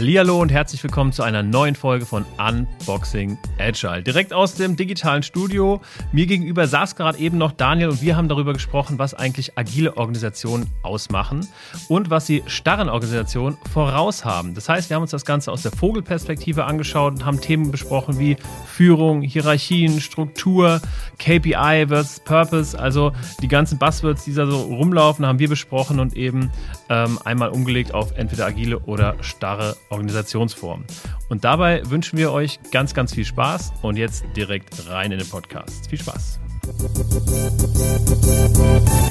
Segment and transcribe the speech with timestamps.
[0.00, 4.02] Hallihallo und herzlich willkommen zu einer neuen Folge von Unboxing Agile.
[4.02, 5.80] Direkt aus dem digitalen Studio.
[6.12, 9.96] Mir gegenüber saß gerade eben noch Daniel und wir haben darüber gesprochen, was eigentlich agile
[9.96, 11.46] Organisationen ausmachen
[11.88, 14.54] und was sie starren Organisationen voraus haben.
[14.54, 18.18] Das heißt, wir haben uns das Ganze aus der Vogelperspektive angeschaut und haben Themen besprochen
[18.18, 20.80] wie Führung, Hierarchien, Struktur,
[21.18, 26.16] KPI versus Purpose, also die ganzen Buzzwords, die da so rumlaufen, haben wir besprochen und
[26.16, 26.50] eben
[26.88, 30.84] ähm, einmal umgelegt auf entweder agile oder starre Organisationsform.
[31.28, 33.49] Und dabei wünschen wir euch ganz, ganz viel Spaß
[33.82, 35.88] und jetzt direkt rein in den Podcast.
[35.88, 36.38] Viel Spaß!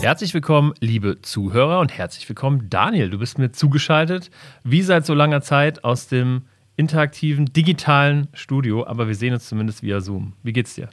[0.01, 3.09] Herzlich willkommen, liebe Zuhörer und herzlich willkommen, Daniel.
[3.09, 4.29] Du bist mir zugeschaltet,
[4.63, 6.43] wie seit so langer Zeit aus dem
[6.75, 10.33] interaktiven, digitalen Studio, aber wir sehen uns zumindest via Zoom.
[10.43, 10.89] Wie geht's dir?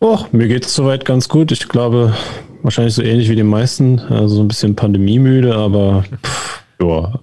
[0.00, 1.52] Oh, mir geht es soweit ganz gut.
[1.52, 2.16] Ich glaube,
[2.62, 3.98] wahrscheinlich so ähnlich wie die meisten.
[3.98, 7.20] Also so ein bisschen pandemiemüde, aber pff, ja,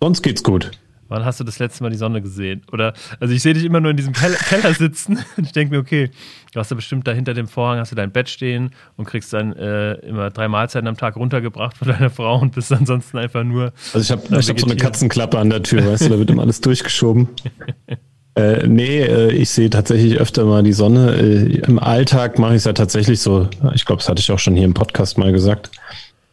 [0.00, 0.70] Sonst geht's gut.
[1.08, 2.62] Wann hast du das letzte Mal die Sonne gesehen?
[2.72, 4.12] Oder, also ich sehe dich immer nur in diesem
[4.48, 6.10] Keller sitzen und ich denke mir, okay,
[6.52, 9.32] du hast ja bestimmt da hinter dem Vorhang, hast du dein Bett stehen und kriegst
[9.32, 13.44] dann äh, immer drei Mahlzeiten am Tag runtergebracht von deiner Frau und bist ansonsten einfach
[13.44, 13.72] nur.
[13.92, 16.42] Also ich habe hab so eine Katzenklappe an der Tür, weißt du, da wird immer
[16.42, 17.28] alles durchgeschoben.
[18.36, 21.16] Äh, nee, äh, ich sehe tatsächlich öfter mal die Sonne.
[21.16, 23.48] Äh, Im Alltag mache ich es ja tatsächlich so.
[23.74, 25.70] Ich glaube, das hatte ich auch schon hier im Podcast mal gesagt.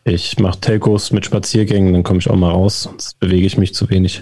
[0.03, 3.73] Ich mache Telcos mit Spaziergängen, dann komme ich auch mal raus, sonst bewege ich mich
[3.73, 4.21] zu wenig.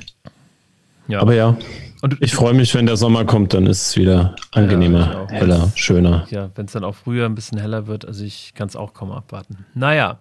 [1.12, 1.20] Ja.
[1.20, 1.58] Aber ja,
[2.02, 5.72] und ich freue mich, wenn der Sommer kommt, dann ist es wieder angenehmer, ja, heller,
[5.76, 6.26] schöner.
[6.30, 8.94] Ja, wenn es dann auch früher ein bisschen heller wird, also ich kann es auch
[8.94, 9.66] kaum abwarten.
[9.76, 10.20] Naja,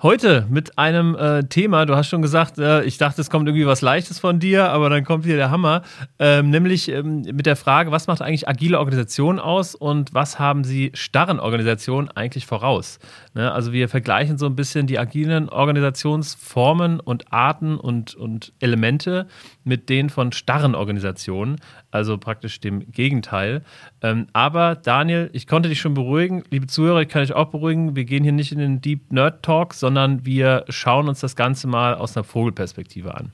[0.00, 3.66] Heute mit einem äh, Thema, du hast schon gesagt, äh, ich dachte, es kommt irgendwie
[3.66, 5.82] was Leichtes von dir, aber dann kommt hier der Hammer,
[6.20, 10.62] ähm, nämlich ähm, mit der Frage, was macht eigentlich agile Organisationen aus und was haben
[10.62, 13.00] sie starren Organisationen eigentlich voraus?
[13.34, 13.50] Ne?
[13.50, 19.26] Also wir vergleichen so ein bisschen die agilen Organisationsformen und Arten und, und Elemente
[19.64, 21.56] mit denen von starren Organisationen,
[21.90, 23.62] also praktisch dem Gegenteil.
[24.02, 27.96] Ähm, aber Daniel, ich konnte dich schon beruhigen, liebe Zuhörer, ich kann dich auch beruhigen,
[27.96, 31.66] wir gehen hier nicht in den Deep Nerd Talk, sondern wir schauen uns das Ganze
[31.66, 33.32] mal aus einer Vogelperspektive an.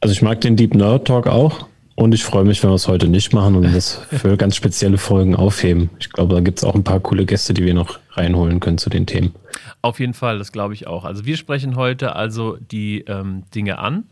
[0.00, 1.66] Also ich mag den Deep Nerd Talk auch.
[1.98, 4.98] Und ich freue mich, wenn wir es heute nicht machen und das für ganz spezielle
[4.98, 5.90] Folgen aufheben.
[5.98, 8.78] Ich glaube, da gibt es auch ein paar coole Gäste, die wir noch reinholen können
[8.78, 9.34] zu den Themen.
[9.82, 11.04] Auf jeden Fall, das glaube ich auch.
[11.04, 14.04] Also wir sprechen heute also die ähm, Dinge an,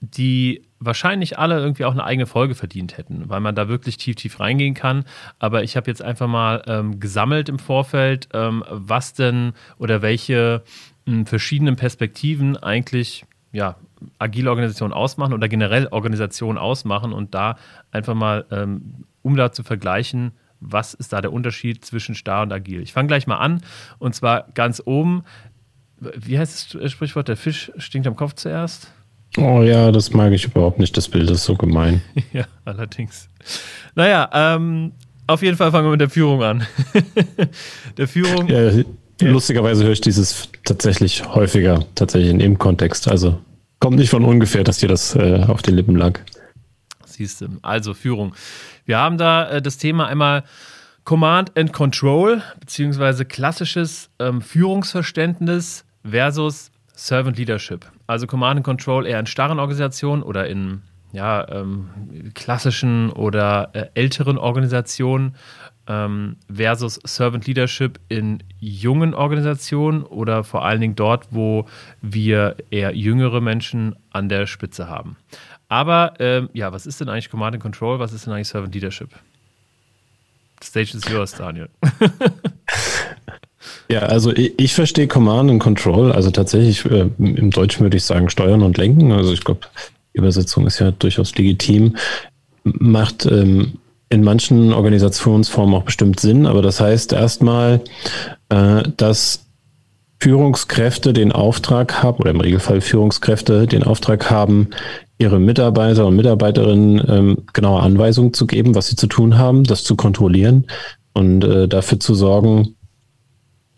[0.00, 4.16] die wahrscheinlich alle irgendwie auch eine eigene Folge verdient hätten, weil man da wirklich tief,
[4.16, 5.04] tief reingehen kann.
[5.38, 10.62] Aber ich habe jetzt einfach mal ähm, gesammelt im Vorfeld, ähm, was denn oder welche
[11.06, 13.76] hm, verschiedenen Perspektiven eigentlich ja,
[14.18, 17.56] agile Organisationen ausmachen oder generell Organisationen ausmachen und da
[17.90, 22.52] einfach mal, ähm, um da zu vergleichen, was ist da der Unterschied zwischen starr und
[22.52, 22.80] agil.
[22.80, 23.62] Ich fange gleich mal an
[23.98, 25.24] und zwar ganz oben.
[25.98, 27.28] Wie heißt das Sprichwort?
[27.28, 28.90] Der Fisch stinkt am Kopf zuerst?
[29.36, 30.96] Oh ja, das mag ich überhaupt nicht.
[30.96, 32.02] Das Bild ist so gemein.
[32.32, 33.28] ja, allerdings.
[33.94, 34.92] Naja, ähm,
[35.26, 36.66] auf jeden Fall fangen wir mit der Führung an.
[37.96, 38.48] der Führung.
[38.48, 38.70] Ja,
[39.20, 43.08] lustigerweise höre ich dieses tatsächlich häufiger, tatsächlich in dem Kontext.
[43.08, 43.38] Also
[43.80, 46.20] Kommt nicht von ungefähr, dass dir das äh, auf den Lippen lag.
[47.06, 47.48] Siehst du.
[47.62, 48.34] Also Führung.
[48.84, 50.44] Wir haben da äh, das Thema einmal
[51.04, 57.90] Command and Control, beziehungsweise klassisches ähm, Führungsverständnis versus Servant Leadership.
[58.10, 60.82] Also Command and Control eher in starren Organisationen oder in
[61.12, 65.36] ja, ähm, klassischen oder äh, älteren Organisationen
[65.86, 71.66] ähm, versus Servant Leadership in jungen Organisationen oder vor allen Dingen dort, wo
[72.02, 75.16] wir eher jüngere Menschen an der Spitze haben.
[75.68, 78.00] Aber ähm, ja, was ist denn eigentlich Command and Control?
[78.00, 79.10] Was ist denn eigentlich Servant Leadership?
[80.60, 81.68] The stage is yours, Daniel.
[83.90, 88.04] ja, also ich, ich, verstehe Command and Control, also tatsächlich äh, im Deutschen würde ich
[88.04, 89.12] sagen Steuern und Lenken.
[89.12, 89.60] Also ich glaube,
[90.12, 91.96] Übersetzung ist ja durchaus legitim.
[92.62, 93.74] Macht ähm,
[94.08, 97.80] in manchen Organisationsformen auch bestimmt Sinn, aber das heißt erstmal,
[98.48, 99.46] äh, dass
[100.20, 104.68] Führungskräfte den Auftrag haben, oder im Regelfall Führungskräfte den Auftrag haben,
[105.18, 109.82] ihre Mitarbeiter und Mitarbeiterinnen ähm, genaue Anweisungen zu geben, was sie zu tun haben, das
[109.82, 110.66] zu kontrollieren
[111.12, 112.76] und äh, dafür zu sorgen,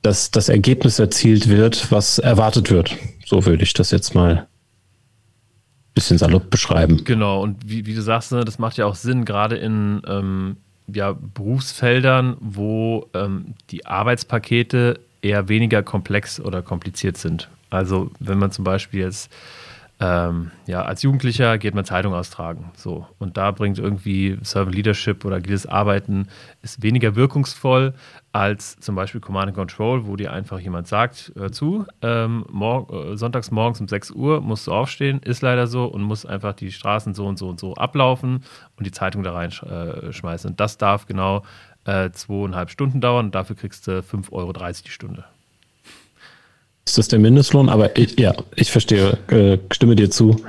[0.02, 2.96] dass das Ergebnis erzielt wird, was erwartet wird.
[3.24, 4.46] So würde ich das jetzt mal
[5.94, 7.04] bisschen salopp beschreiben.
[7.04, 10.56] Genau, und wie, wie du sagst, ne, das macht ja auch Sinn, gerade in ähm,
[10.86, 17.48] ja, Berufsfeldern, wo ähm, die Arbeitspakete eher weniger komplex oder kompliziert sind.
[17.70, 19.30] Also wenn man zum Beispiel jetzt
[20.00, 22.72] ähm, ja, als Jugendlicher geht man Zeitung austragen.
[22.74, 23.06] So.
[23.20, 26.26] Und da bringt irgendwie Servant Leadership oder agiles Arbeiten
[26.62, 27.94] ist weniger wirkungsvoll
[28.32, 33.16] als zum Beispiel Command and Control, wo dir einfach jemand sagt, äh, zu, ähm, äh,
[33.16, 36.72] sonntags morgens um 6 Uhr musst du aufstehen, ist leider so und muss einfach die
[36.72, 38.44] Straßen so und so und so ablaufen
[38.76, 40.48] und die Zeitung da reinschmeißen.
[40.48, 41.42] Äh, und das darf genau
[41.84, 45.24] äh, zweieinhalb Stunden dauern und dafür kriegst du 5,30 Euro die Stunde.
[46.86, 47.68] Ist das der Mindestlohn?
[47.68, 50.42] Aber ich, ja, ich verstehe, äh, stimme dir zu.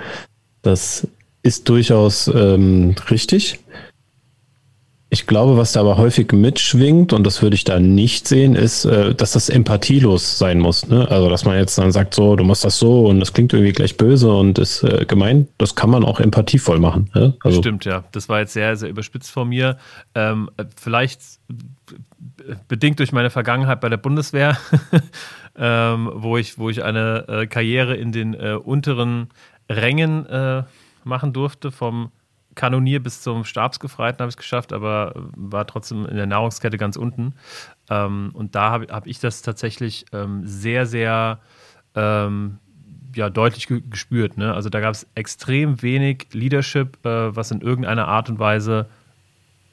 [0.61, 1.07] Das
[1.43, 3.59] ist durchaus ähm, richtig.
[5.13, 8.83] Ich glaube, was da aber häufig mitschwingt, und das würde ich da nicht sehen, ist,
[8.85, 10.87] äh, dass das empathielos sein muss.
[10.87, 11.07] Ne?
[11.07, 13.73] Also, dass man jetzt dann sagt, so, du machst das so und das klingt irgendwie
[13.73, 15.47] gleich böse und ist äh, gemein.
[15.59, 17.11] Das kann man auch empathievoll machen.
[17.13, 17.35] Ne?
[17.43, 18.03] Also, Stimmt, ja.
[18.11, 19.77] Das war jetzt sehr, sehr überspitzt von mir.
[20.15, 21.21] Ähm, vielleicht
[22.67, 24.57] bedingt durch meine Vergangenheit bei der Bundeswehr
[25.55, 29.29] ähm, wo, ich, wo ich eine äh, Karriere in den äh, unteren
[29.69, 30.63] Rängen äh,
[31.03, 32.09] machen durfte, vom
[32.55, 36.95] Kanonier bis zum Stabsgefreiten habe ich es geschafft, aber war trotzdem in der Nahrungskette ganz
[36.95, 37.33] unten.
[37.89, 41.39] Ähm, und da habe hab ich das tatsächlich ähm, sehr, sehr
[41.95, 42.59] ähm,
[43.15, 44.37] ja, deutlich ge gespürt.
[44.37, 44.53] Ne?
[44.53, 48.87] Also da gab es extrem wenig Leadership, äh, was in irgendeiner Art und Weise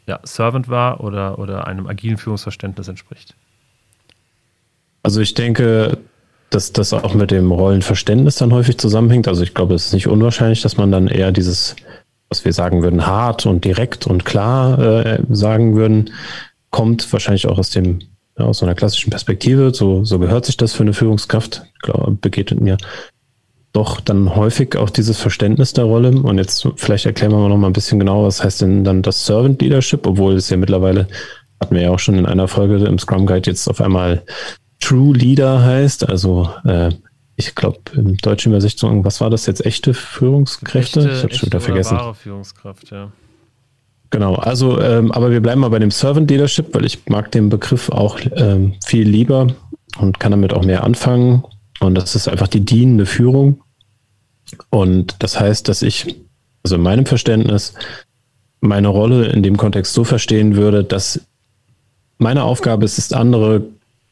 [0.07, 3.35] ja, Servant war oder, oder einem agilen Führungsverständnis entspricht.
[5.03, 5.99] Also ich denke,
[6.51, 9.29] dass das auch mit dem Rollenverständnis dann häufig zusammenhängt.
[9.29, 11.77] Also ich glaube, es ist nicht unwahrscheinlich, dass man dann eher dieses,
[12.31, 16.11] was wir sagen würden, hart und direkt und klar äh, sagen würden,
[16.71, 17.99] kommt wahrscheinlich auch aus dem
[18.39, 19.75] ja, aus so einer klassischen Perspektive.
[19.75, 21.63] So, so gehört sich das für eine Führungskraft.
[21.75, 22.79] Ich glaube, begegnet mir
[23.73, 26.11] doch dann häufig auch dieses Verständnis der Rolle.
[26.11, 29.27] Und jetzt vielleicht erklären wir noch mal ein bisschen genauer, was heißt denn dann das
[29.27, 31.09] Servant Leadership, obwohl es ja mittlerweile
[31.61, 34.23] hatten wir ja auch schon in einer Folge im Scrum Guide jetzt auf einmal
[34.81, 36.09] True Leader heißt.
[36.09, 36.91] Also äh,
[37.41, 39.65] ich glaube, im deutschen Übersetzung, was war das jetzt?
[39.65, 41.01] Echte Führungskräfte?
[41.01, 41.97] Echte, ich habe schon wieder vergessen.
[41.97, 43.11] Wahre Führungskraft, ja.
[44.11, 47.49] Genau, also, ähm, aber wir bleiben mal bei dem Servant Leadership, weil ich mag den
[47.49, 49.55] Begriff auch ähm, viel lieber
[49.99, 51.45] und kann damit auch mehr anfangen.
[51.81, 53.63] Und das ist einfach die dienende Führung.
[54.69, 56.17] Und das heißt, dass ich,
[56.65, 57.75] also in meinem Verständnis,
[58.61, 61.21] meine Rolle in dem Kontext so verstehen würde, dass
[62.19, 63.63] meine Aufgabe ist es, andere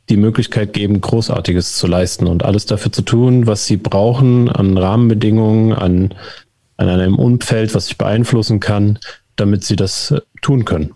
[0.09, 4.77] die Möglichkeit geben, Großartiges zu leisten und alles dafür zu tun, was sie brauchen an
[4.79, 6.15] Rahmenbedingungen, an,
[6.77, 8.99] an einem Umfeld, was ich beeinflussen kann,
[9.37, 10.95] damit sie das äh, tun können.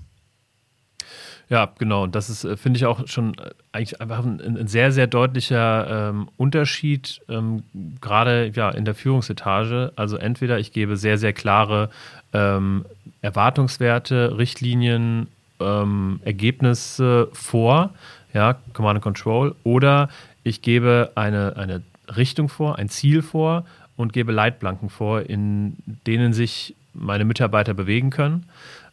[1.49, 2.05] Ja, genau.
[2.05, 5.07] Und das ist, äh, finde ich, auch schon äh, eigentlich einfach ein, ein sehr, sehr
[5.07, 7.63] deutlicher ähm, Unterschied, ähm,
[8.01, 9.93] gerade ja, in der Führungsetage.
[9.95, 11.91] Also entweder ich gebe sehr, sehr klare
[12.33, 12.87] ähm,
[13.21, 15.27] Erwartungswerte, Richtlinien,
[15.61, 17.91] ähm, Ergebnisse vor
[18.33, 20.09] ja, Command and Control, oder
[20.45, 21.83] ich gebe eine, eine
[22.17, 23.65] Richtung vor, ein Ziel vor
[23.97, 25.77] und gebe Leitplanken vor, in
[26.07, 28.47] denen sich meine Mitarbeiter bewegen können.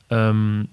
[0.09, 0.69] Ähm,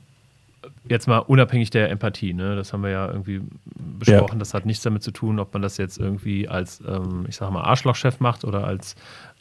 [0.89, 2.57] jetzt mal unabhängig der Empathie, ne?
[2.57, 3.43] das haben wir ja irgendwie
[3.75, 4.39] besprochen, ja.
[4.39, 7.51] das hat nichts damit zu tun, ob man das jetzt irgendwie als, ähm, ich sag
[7.51, 8.95] mal, Arschlochchef macht oder als,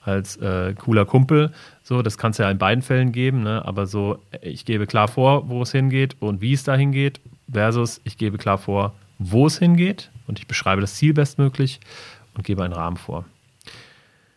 [0.03, 1.51] als äh, cooler Kumpel.
[1.83, 3.63] So, das kann es ja in beiden Fällen geben, ne?
[3.65, 7.19] aber so, ich gebe klar vor, wo es hingeht und wie es da hingeht,
[7.51, 11.79] versus ich gebe klar vor, wo es hingeht und ich beschreibe das Ziel bestmöglich
[12.35, 13.25] und gebe einen Rahmen vor.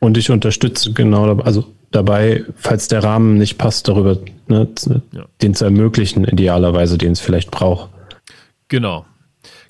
[0.00, 4.69] Und ich unterstütze genau also dabei, falls der Rahmen nicht passt, darüber ne,
[5.12, 5.25] ja.
[5.42, 7.91] den zu ermöglichen, idealerweise, den es vielleicht braucht.
[8.69, 9.06] Genau.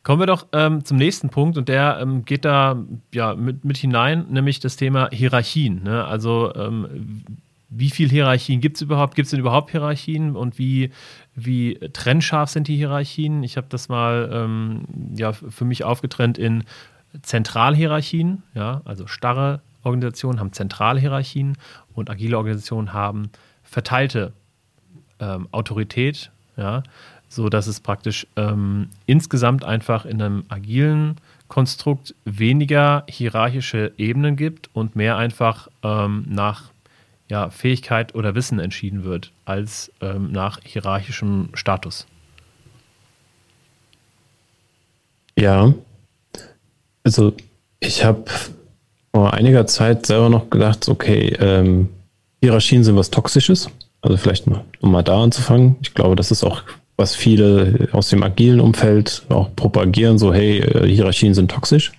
[0.02, 3.76] Kommen wir doch ähm, zum nächsten Punkt und der ähm, geht da ja mit, mit
[3.76, 5.82] hinein, nämlich das Thema Hierarchien.
[5.82, 6.04] Ne?
[6.04, 7.22] Also ähm,
[7.68, 9.14] wie viele Hierarchien gibt es überhaupt?
[9.14, 10.90] Gibt es denn überhaupt Hierarchien und wie,
[11.44, 13.42] wie trennscharf sind die Hierarchien?
[13.42, 14.82] Ich habe das mal ähm,
[15.16, 16.64] ja, für mich aufgetrennt in
[17.22, 21.56] Zentralhierarchien, ja, also starre Organisationen haben Zentralhierarchien
[21.94, 23.30] und agile Organisationen haben
[23.62, 24.32] verteilte
[25.20, 26.82] ähm, Autorität, ja,
[27.28, 31.16] so es praktisch ähm, insgesamt einfach in einem agilen
[31.46, 36.70] Konstrukt weniger hierarchische Ebenen gibt und mehr einfach ähm, nach
[37.28, 42.06] ja, Fähigkeit oder Wissen entschieden wird, als ähm, nach hierarchischem Status.
[45.36, 45.72] Ja,
[47.04, 47.32] also
[47.80, 48.24] ich habe
[49.14, 51.88] vor einiger Zeit selber noch gedacht, okay, ähm,
[52.42, 53.70] Hierarchien sind was Toxisches.
[54.00, 55.76] Also vielleicht mal, um mal da anzufangen.
[55.82, 56.62] Ich glaube, das ist auch,
[56.96, 61.92] was viele aus dem agilen Umfeld auch propagieren, so hey, äh, Hierarchien sind toxisch.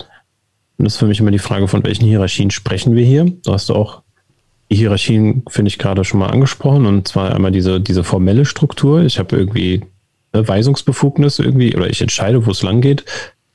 [0.77, 3.25] Und das ist für mich immer die Frage, von welchen Hierarchien sprechen wir hier?
[3.25, 4.08] Du hast auch die
[4.75, 9.01] Hierarchien finde ich gerade schon mal angesprochen und zwar einmal diese, diese formelle Struktur.
[9.01, 9.83] Ich habe irgendwie
[10.31, 13.03] eine Weisungsbefugnis irgendwie oder ich entscheide, wo es lang geht,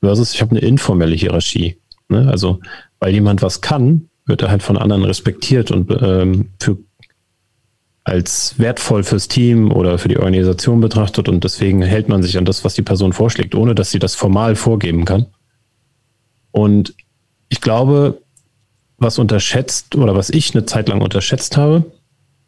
[0.01, 1.77] versus ich habe eine informelle Hierarchie.
[2.09, 2.27] Ne?
[2.29, 2.59] Also,
[2.99, 6.77] weil jemand was kann, wird er halt von anderen respektiert und ähm, für
[8.03, 12.45] als wertvoll fürs Team oder für die Organisation betrachtet und deswegen hält man sich an
[12.45, 15.25] das, was die Person vorschlägt, ohne dass sie das formal vorgeben kann.
[16.51, 16.93] Und
[17.49, 18.21] ich glaube,
[18.97, 21.85] was unterschätzt oder was ich eine Zeit lang unterschätzt habe,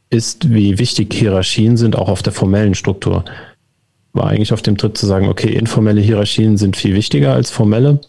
[0.10, 3.26] ist, wie wichtig Hierarchien sind, auch auf der formellen Struktur.
[4.14, 8.00] War eigentlich auf dem Tritt zu sagen, okay, informelle Hierarchien sind viel wichtiger als formelle.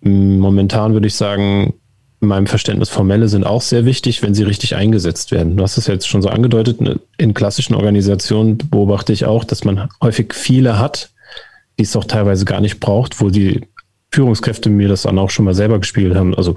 [0.00, 1.74] Momentan würde ich sagen,
[2.20, 5.56] in meinem Verständnis formelle sind auch sehr wichtig, wenn sie richtig eingesetzt werden.
[5.56, 9.64] Du hast es jetzt schon so angedeutet, ne, in klassischen Organisationen beobachte ich auch, dass
[9.64, 11.10] man häufig viele hat,
[11.78, 13.60] die es auch teilweise gar nicht braucht, wo die
[14.10, 16.34] Führungskräfte mir das dann auch schon mal selber gespiegelt haben.
[16.34, 16.54] Also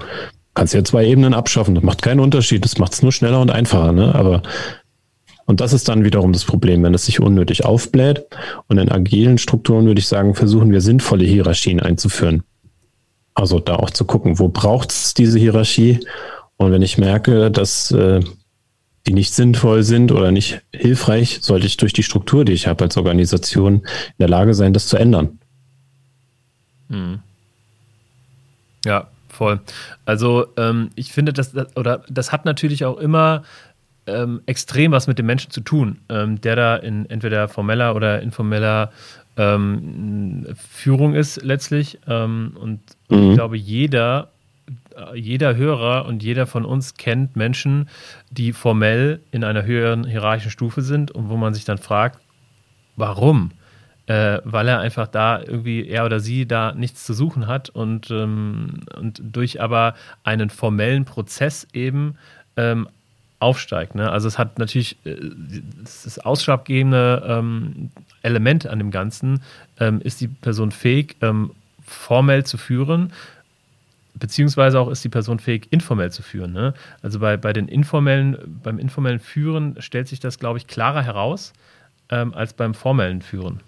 [0.54, 3.50] kannst ja zwei Ebenen abschaffen, das macht keinen Unterschied, das macht es nur schneller und
[3.50, 4.14] einfacher, ne?
[4.14, 4.42] Aber
[5.50, 8.24] und das ist dann wiederum das Problem, wenn es sich unnötig aufbläht.
[8.68, 12.44] Und in agilen Strukturen würde ich sagen, versuchen wir sinnvolle Hierarchien einzuführen.
[13.34, 16.06] Also da auch zu gucken, wo braucht es diese Hierarchie?
[16.56, 18.20] Und wenn ich merke, dass äh,
[19.08, 22.84] die nicht sinnvoll sind oder nicht hilfreich, sollte ich durch die Struktur, die ich habe
[22.84, 23.82] als Organisation, in
[24.20, 25.40] der Lage sein, das zu ändern.
[26.90, 27.18] Hm.
[28.84, 29.08] Ja,
[29.40, 29.58] voll.
[30.04, 33.42] Also ähm, ich finde, das, oder das hat natürlich auch immer
[34.06, 38.20] ähm, extrem was mit dem Menschen zu tun, ähm, der da in entweder formeller oder
[38.20, 38.92] informeller
[39.38, 41.98] ähm, Führung ist letztlich.
[42.06, 43.30] Ähm, und mhm.
[43.30, 44.28] ich glaube, jeder,
[45.14, 47.88] jeder Hörer und jeder von uns kennt Menschen,
[48.30, 52.20] die formell in einer höheren hierarchischen Stufe sind und wo man sich dann fragt,
[52.96, 53.52] warum?
[54.10, 58.10] Äh, weil er einfach da irgendwie, er oder sie da nichts zu suchen hat und,
[58.10, 62.16] ähm, und durch aber einen formellen Prozess eben
[62.56, 62.88] ähm,
[63.38, 63.94] aufsteigt.
[63.94, 64.10] Ne?
[64.10, 65.14] Also es hat natürlich äh,
[65.80, 69.42] das ausschlaggebende ähm, Element an dem Ganzen,
[69.78, 71.52] ähm, ist die Person fähig, ähm,
[71.86, 73.12] formell zu führen,
[74.14, 76.52] beziehungsweise auch ist die Person fähig, informell zu führen.
[76.52, 76.74] Ne?
[77.00, 81.52] Also bei, bei den informellen, beim informellen Führen stellt sich das, glaube ich, klarer heraus
[82.08, 83.60] ähm, als beim formellen Führen.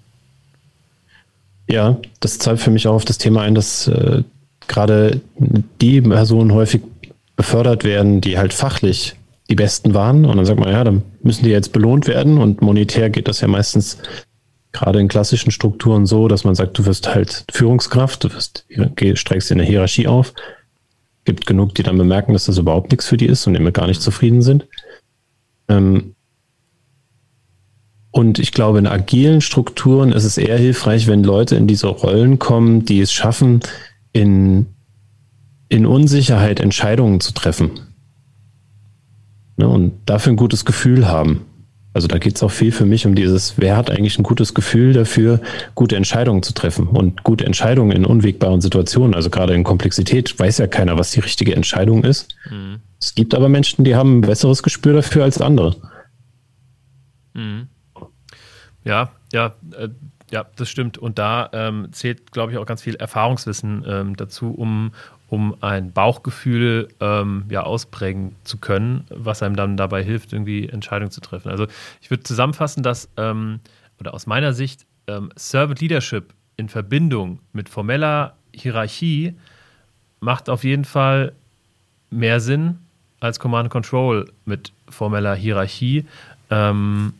[1.72, 4.24] Ja, das zahlt für mich auch auf das Thema ein, dass äh,
[4.68, 5.22] gerade
[5.80, 6.82] die Personen häufig
[7.34, 9.16] befördert werden, die halt fachlich
[9.48, 10.26] die Besten waren.
[10.26, 12.36] Und dann sagt man, ja, dann müssen die jetzt belohnt werden.
[12.36, 13.96] Und monetär geht das ja meistens
[14.72, 18.66] gerade in klassischen Strukturen so, dass man sagt, du wirst halt Führungskraft, du wirst,
[19.14, 20.34] streckst dir eine Hierarchie auf.
[21.24, 23.86] Gibt genug, die dann bemerken, dass das überhaupt nichts für die ist und damit gar
[23.86, 24.68] nicht zufrieden sind.
[25.68, 26.16] Ähm,
[28.12, 32.38] und ich glaube, in agilen Strukturen ist es eher hilfreich, wenn Leute in diese Rollen
[32.38, 33.60] kommen, die es schaffen,
[34.12, 34.66] in,
[35.70, 37.70] in Unsicherheit Entscheidungen zu treffen.
[39.56, 41.46] Ne, und dafür ein gutes Gefühl haben.
[41.94, 44.52] Also da geht es auch viel für mich um dieses, wer hat eigentlich ein gutes
[44.52, 45.40] Gefühl dafür,
[45.74, 49.14] gute Entscheidungen zu treffen und gute Entscheidungen in unwegbaren Situationen.
[49.14, 52.34] Also gerade in Komplexität weiß ja keiner, was die richtige Entscheidung ist.
[52.50, 52.80] Mhm.
[53.00, 55.76] Es gibt aber Menschen, die haben ein besseres Gespür dafür als andere.
[57.34, 57.68] Mhm.
[58.84, 59.88] Ja, ja, äh,
[60.30, 60.98] ja, das stimmt.
[60.98, 64.92] Und da ähm, zählt, glaube ich, auch ganz viel Erfahrungswissen ähm, dazu, um,
[65.28, 71.10] um ein Bauchgefühl ähm, ja, ausprägen zu können, was einem dann dabei hilft, irgendwie Entscheidungen
[71.10, 71.50] zu treffen.
[71.50, 71.66] Also
[72.00, 73.60] ich würde zusammenfassen, dass, ähm,
[74.00, 79.34] oder aus meiner Sicht, ähm, Servant Leadership in Verbindung mit formeller Hierarchie
[80.20, 81.32] macht auf jeden Fall
[82.10, 82.78] mehr Sinn
[83.20, 86.06] als Command Control mit formeller Hierarchie,
[86.50, 87.14] ähm,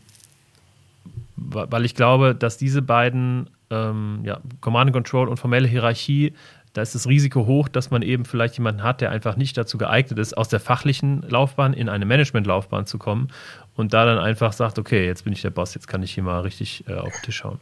[1.36, 6.34] weil ich glaube, dass diese beiden ähm, ja, Command Control und formelle Hierarchie
[6.72, 9.76] da ist das Risiko hoch, dass man eben vielleicht jemanden hat, der einfach nicht dazu
[9.76, 13.28] geeignet ist, aus der fachlichen Laufbahn in eine Managementlaufbahn zu kommen
[13.76, 16.22] und da dann einfach sagt, okay, jetzt bin ich der Boss, jetzt kann ich hier
[16.22, 17.58] mal richtig äh, auf den Tisch schauen.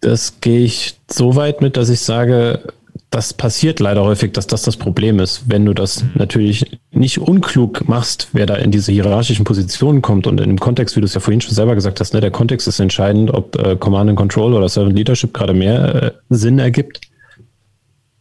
[0.00, 2.72] Das gehe ich so weit mit, dass ich sage,
[3.16, 5.48] das passiert leider häufig, dass das das Problem ist.
[5.48, 6.10] Wenn du das mhm.
[6.14, 10.96] natürlich nicht unklug machst, wer da in diese hierarchischen Positionen kommt und in dem Kontext,
[10.96, 13.56] wie du es ja vorhin schon selber gesagt hast, ne, der Kontext ist entscheidend, ob
[13.56, 17.00] äh, Command and Control oder Servant Leadership gerade mehr äh, Sinn ergibt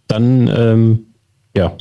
[0.08, 1.06] dann, ähm,
[1.56, 1.75] ja,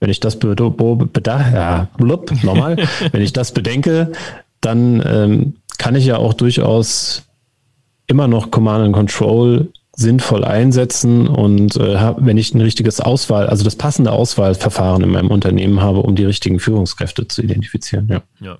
[0.00, 2.76] wenn ich das bedacht, ja, blub, nochmal,
[3.12, 4.12] wenn ich das bedenke,
[4.60, 7.24] dann ähm, kann ich ja auch durchaus
[8.06, 13.62] immer noch Command and Control sinnvoll einsetzen und äh, wenn ich ein richtiges Auswahl, also
[13.64, 18.08] das passende Auswahlverfahren in meinem Unternehmen habe, um die richtigen Führungskräfte zu identifizieren.
[18.08, 18.22] Ja.
[18.40, 18.58] ja.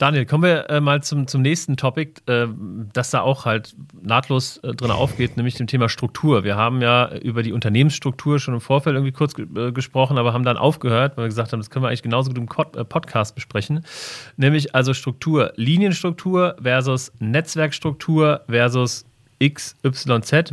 [0.00, 2.46] Daniel, kommen wir äh, mal zum, zum nächsten Topic, äh,
[2.94, 6.42] das da auch halt nahtlos äh, drin aufgeht, nämlich dem Thema Struktur.
[6.42, 10.42] Wir haben ja über die Unternehmensstruktur schon im Vorfeld irgendwie kurz äh, gesprochen, aber haben
[10.42, 12.48] dann aufgehört, weil wir gesagt haben, das können wir eigentlich genauso gut im
[12.80, 13.84] äh, Podcast besprechen.
[14.38, 19.04] Nämlich also Struktur, Linienstruktur versus Netzwerkstruktur versus
[19.42, 20.52] XYZ.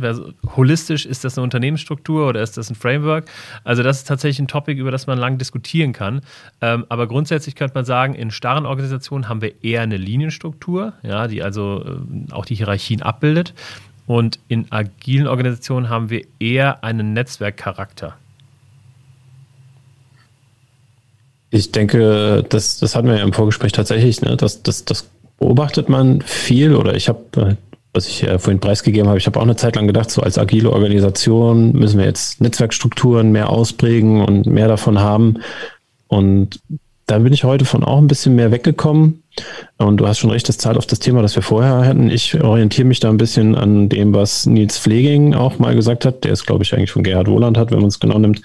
[0.56, 3.26] Holistisch ist das eine Unternehmensstruktur oder ist das ein Framework?
[3.64, 6.22] Also das ist tatsächlich ein Topic, über das man lang diskutieren kann.
[6.60, 11.28] Ähm, aber grundsätzlich könnte man sagen, in starren Organisationen haben wir eher eine Linienstruktur, ja,
[11.28, 13.54] die also äh, auch die Hierarchien abbildet.
[14.06, 18.16] Und in agilen Organisationen haben wir eher einen Netzwerkcharakter.
[21.50, 24.36] Ich denke, das, das hatten wir ja im Vorgespräch tatsächlich, ne?
[24.36, 27.56] das, das, das beobachtet man viel oder ich habe, äh,
[27.98, 30.38] was ich ja vorhin preisgegeben habe, ich habe auch eine Zeit lang gedacht, so als
[30.38, 35.38] agile Organisation müssen wir jetzt Netzwerkstrukturen mehr ausprägen und mehr davon haben.
[36.06, 36.60] Und
[37.06, 39.24] da bin ich heute von auch ein bisschen mehr weggekommen.
[39.78, 42.08] Und du hast schon recht, das zahlt auf das Thema, das wir vorher hatten.
[42.08, 46.22] Ich orientiere mich da ein bisschen an dem, was Nils Pfleging auch mal gesagt hat.
[46.22, 48.42] Der ist, glaube ich, eigentlich von Gerhard Wohland hat, wenn man es genau nimmt.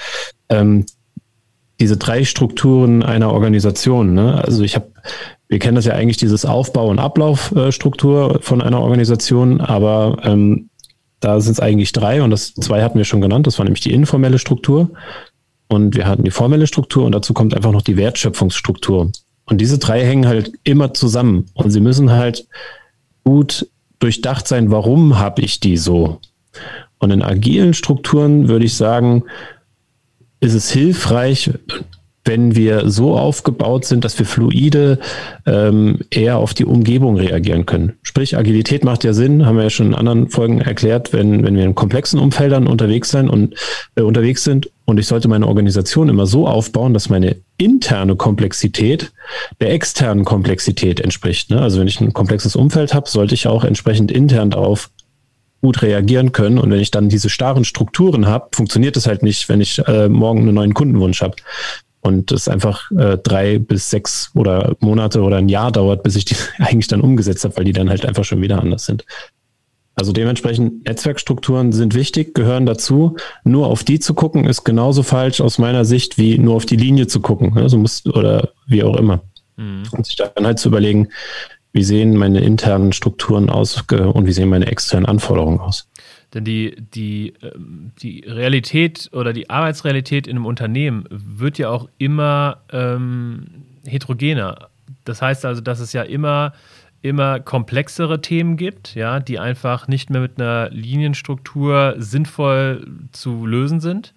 [0.50, 0.86] Ähm,
[1.84, 4.14] diese drei Strukturen einer Organisation.
[4.14, 4.42] Ne?
[4.42, 4.88] Also ich habe,
[5.50, 10.70] wir kennen das ja eigentlich, dieses Aufbau- und Ablaufstruktur von einer Organisation, aber ähm,
[11.20, 13.48] da sind es eigentlich drei und das zwei hatten wir schon genannt.
[13.48, 14.92] Das war nämlich die informelle Struktur
[15.68, 19.12] und wir hatten die formelle Struktur und dazu kommt einfach noch die Wertschöpfungsstruktur.
[19.46, 22.48] Und diese drei hängen halt immer zusammen und sie müssen halt
[23.26, 23.68] gut
[24.00, 26.22] durchdacht sein, warum habe ich die so?
[27.00, 29.24] Und in agilen Strukturen würde ich sagen,
[30.44, 31.52] ist es hilfreich,
[32.26, 35.00] wenn wir so aufgebaut sind, dass wir fluide
[35.46, 37.94] ähm, eher auf die Umgebung reagieren können.
[38.02, 41.56] Sprich, Agilität macht ja Sinn, haben wir ja schon in anderen Folgen erklärt, wenn, wenn
[41.56, 43.56] wir in komplexen Umfeldern unterwegs sein und
[43.96, 44.70] äh, unterwegs sind.
[44.86, 49.12] Und ich sollte meine Organisation immer so aufbauen, dass meine interne Komplexität
[49.60, 51.50] der externen Komplexität entspricht.
[51.50, 51.62] Ne?
[51.62, 54.90] Also wenn ich ein komplexes Umfeld habe, sollte ich auch entsprechend intern darauf
[55.64, 56.60] gut reagieren können.
[56.60, 60.10] Und wenn ich dann diese starren Strukturen habe, funktioniert es halt nicht, wenn ich äh,
[60.10, 61.38] morgen einen neuen Kundenwunsch habe.
[62.02, 66.26] Und es einfach äh, drei bis sechs oder Monate oder ein Jahr dauert, bis ich
[66.26, 69.06] die eigentlich dann umgesetzt habe, weil die dann halt einfach schon wieder anders sind.
[69.96, 73.16] Also dementsprechend Netzwerkstrukturen sind wichtig, gehören dazu.
[73.46, 76.76] Nur auf die zu gucken, ist genauso falsch aus meiner Sicht, wie nur auf die
[76.76, 77.58] Linie zu gucken.
[77.58, 79.22] Also muss, oder wie auch immer.
[79.56, 79.84] Mhm.
[79.92, 81.08] Und sich dann halt zu überlegen,
[81.74, 85.90] wie sehen meine internen Strukturen aus und wie sehen meine externen Anforderungen aus?
[86.34, 91.90] Denn die, die, ähm, die Realität oder die Arbeitsrealität in einem Unternehmen wird ja auch
[91.98, 93.48] immer ähm,
[93.86, 94.70] heterogener.
[95.04, 96.54] Das heißt also, dass es ja immer,
[97.02, 103.80] immer komplexere Themen gibt, ja, die einfach nicht mehr mit einer Linienstruktur sinnvoll zu lösen
[103.80, 104.14] sind.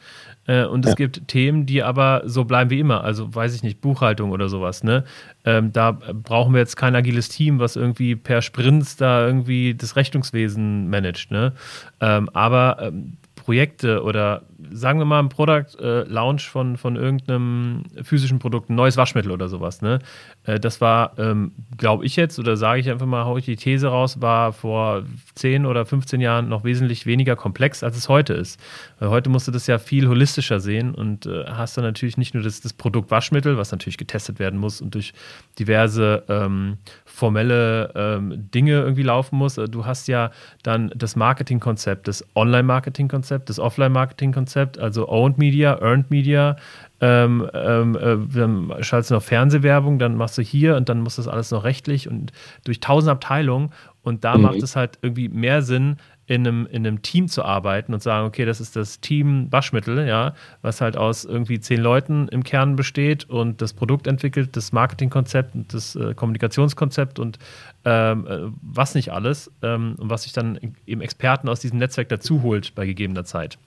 [0.47, 0.95] Äh, und es ja.
[0.95, 3.05] gibt Themen, die aber so bleiben wie immer.
[3.05, 4.85] Also weiß ich nicht, Buchhaltung oder sowas.
[4.85, 5.05] Ne?
[5.45, 9.97] Ähm, da brauchen wir jetzt kein agiles Team, was irgendwie per Sprints da irgendwie das
[9.97, 11.31] Rechnungswesen managt.
[11.31, 11.53] Ne?
[12.01, 17.85] Ähm, aber ähm, Projekte oder sagen wir mal ein Product äh, Launch von, von irgendeinem
[18.03, 20.01] physischen Produkt, ein neues Waschmittel oder sowas, ne?
[20.43, 23.55] Äh, das war, ähm, glaube ich jetzt, oder sage ich einfach mal, haue ich die
[23.55, 25.05] These raus, war vor
[25.37, 28.61] 10 oder 15 Jahren noch wesentlich weniger komplex, als es heute ist.
[28.99, 32.35] Weil heute musst du das ja viel holistischer sehen und äh, hast dann natürlich nicht
[32.35, 35.15] nur das, das Produkt Waschmittel, was natürlich getestet werden muss und durch
[35.57, 39.57] diverse ähm, formelle ähm, Dinge irgendwie laufen muss.
[39.57, 40.33] Äh, du hast ja
[40.65, 46.57] dann das Marketingkonzept, das Online-Marketing-Konzept, das Offline-Marketing-Konzept, also Owned Media, Earned Media.
[47.01, 51.17] Ähm, ähm, äh, dann schaltest du noch Fernsehwerbung, dann machst du hier und dann muss
[51.17, 52.33] das alles noch rechtlich und
[52.65, 53.71] durch tausend Abteilungen.
[54.03, 54.43] Und da mhm.
[54.43, 58.27] macht es halt irgendwie mehr Sinn, in einem, in einem Team zu arbeiten und sagen,
[58.27, 62.75] okay, das ist das Team Waschmittel, ja, was halt aus irgendwie zehn Leuten im Kern
[62.75, 67.39] besteht und das Produkt entwickelt, das Marketingkonzept und das äh, Kommunikationskonzept und
[67.85, 72.09] ähm, äh, was nicht alles ähm, und was sich dann eben Experten aus diesem Netzwerk
[72.09, 73.59] dazu holt bei gegebener Zeit.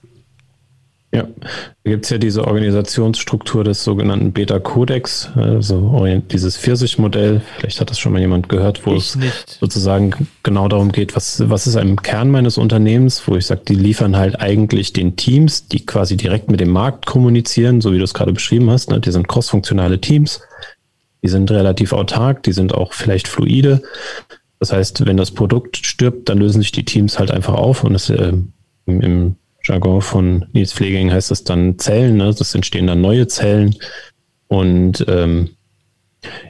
[1.12, 1.26] Ja,
[1.82, 7.40] da gibt es ja diese Organisationsstruktur des sogenannten Beta-Codex, also dieses Pfirsich-Modell.
[7.58, 9.58] Vielleicht hat das schon mal jemand gehört, wo ich es nicht.
[9.58, 13.74] sozusagen genau darum geht, was, was ist im Kern meines Unternehmens, wo ich sage, die
[13.74, 18.04] liefern halt eigentlich den Teams, die quasi direkt mit dem Markt kommunizieren, so wie du
[18.04, 18.90] es gerade beschrieben hast.
[18.90, 19.00] Ne?
[19.00, 20.40] Die sind crossfunktionale Teams,
[21.24, 23.82] die sind relativ autark, die sind auch vielleicht fluide.
[24.60, 27.96] Das heißt, wenn das Produkt stirbt, dann lösen sich die Teams halt einfach auf und
[27.96, 28.32] es äh,
[28.86, 29.36] im, im
[29.70, 32.34] Jargon von Nils Pfleging heißt das dann Zellen, ne?
[32.36, 33.76] das entstehen dann neue Zellen.
[34.48, 35.50] Und ähm,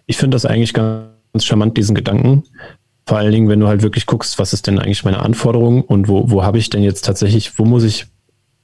[0.06, 2.44] ich finde das eigentlich ganz charmant, diesen Gedanken.
[3.06, 6.08] Vor allen Dingen, wenn du halt wirklich guckst, was ist denn eigentlich meine Anforderung und
[6.08, 8.06] wo, wo habe ich denn jetzt tatsächlich, wo muss ich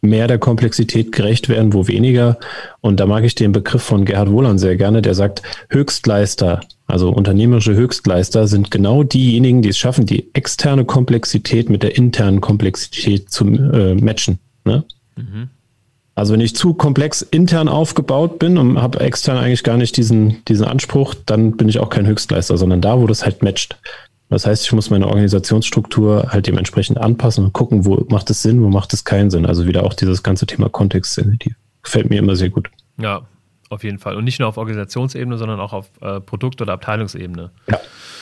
[0.00, 2.38] mehr der Komplexität gerecht werden, wo weniger.
[2.80, 7.10] Und da mag ich den Begriff von Gerhard Wohlan sehr gerne, der sagt, Höchstleister, also
[7.10, 13.30] unternehmerische Höchstleister sind genau diejenigen, die es schaffen, die externe Komplexität mit der internen Komplexität
[13.30, 14.38] zu äh, matchen.
[14.66, 14.84] Ne?
[15.16, 15.48] Mhm.
[16.14, 20.42] Also wenn ich zu komplex intern aufgebaut bin und habe extern eigentlich gar nicht diesen,
[20.46, 23.78] diesen Anspruch, dann bin ich auch kein Höchstleister, sondern da, wo das halt matcht.
[24.30, 28.62] Das heißt, ich muss meine Organisationsstruktur halt dementsprechend anpassen und gucken, wo macht es Sinn,
[28.62, 29.46] wo macht es keinen Sinn.
[29.46, 31.54] Also wieder auch dieses ganze Thema Kontextsensitiv.
[31.82, 32.70] Gefällt mir immer sehr gut.
[32.98, 33.22] Ja,
[33.68, 34.16] auf jeden Fall.
[34.16, 37.50] Und nicht nur auf Organisationsebene, sondern auch auf äh, Produkt- oder Abteilungsebene.
[37.70, 37.80] Ja.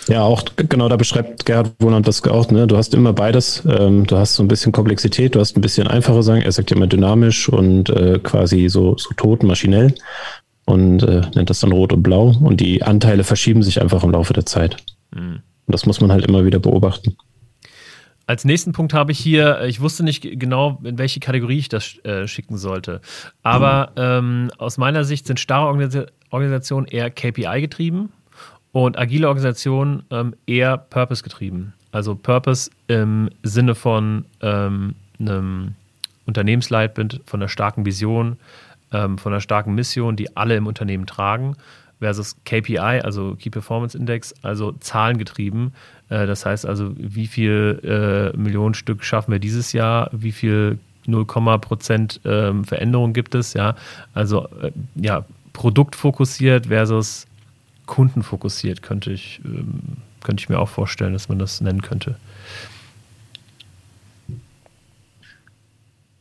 [0.09, 2.51] Ja, auch genau da beschreibt Gerhard Wohnand das auch.
[2.51, 2.67] Ne?
[2.67, 3.62] Du hast immer beides.
[3.67, 6.43] Ähm, du hast so ein bisschen Komplexität, du hast ein bisschen einfache Sachen.
[6.43, 9.95] Er sagt ja immer dynamisch und äh, quasi so, so tot, maschinell
[10.67, 12.35] und äh, nennt das dann rot und blau.
[12.43, 14.77] Und die Anteile verschieben sich einfach im Laufe der Zeit.
[15.14, 15.40] Mhm.
[15.67, 17.17] Und das muss man halt immer wieder beobachten.
[18.27, 21.69] Als nächsten Punkt habe ich hier, äh, ich wusste nicht genau, in welche Kategorie ich
[21.69, 23.01] das äh, schicken sollte.
[23.43, 25.97] Aber ähm, aus meiner Sicht sind starre Organis
[26.31, 28.11] Organisationen eher KPI getrieben
[28.74, 31.74] und agile Organisationen ähm, eher Purpose getrieben.
[31.92, 35.76] Also Purpose im Sinne von ähm, einem
[36.26, 38.37] Unternehmensleitbild, von einer starken Vision,
[38.92, 41.54] ähm, von einer starken Mission, die alle im Unternehmen tragen
[42.00, 45.72] versus KPI, also Key Performance Index, also zahlengetrieben.
[46.08, 50.80] Äh, das heißt also, wie viel äh, Millionen Stück schaffen wir dieses Jahr, wie viel
[51.06, 53.76] 0, Prozent ähm, Veränderung gibt es, ja.
[54.14, 57.28] Also äh, ja, produktfokussiert versus
[57.87, 62.16] kundenfokussiert könnte ich, ähm, könnte ich mir auch vorstellen, dass man das nennen könnte.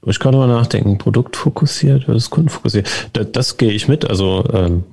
[0.06, 2.89] Ich kann mal nachdenken, produktfokussiert versus kundenfokussiert.
[3.13, 4.10] Das, das gehe ich mit.
[4.10, 4.84] Also ähm,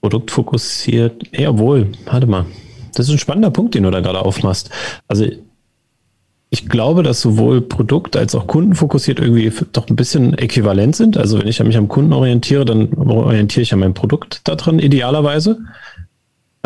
[0.00, 1.24] produktfokussiert.
[1.36, 2.46] Jawohl, warte mal.
[2.94, 4.70] Das ist ein spannender Punkt, den du da gerade aufmachst.
[5.08, 5.26] Also
[6.48, 11.18] ich glaube, dass sowohl Produkt als auch kundenfokussiert irgendwie doch ein bisschen äquivalent sind.
[11.18, 15.58] Also wenn ich mich am Kunden orientiere, dann orientiere ich an meinem Produkt daran idealerweise.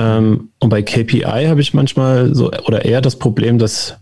[0.00, 3.96] Ähm, und bei KPI habe ich manchmal so oder eher das Problem, dass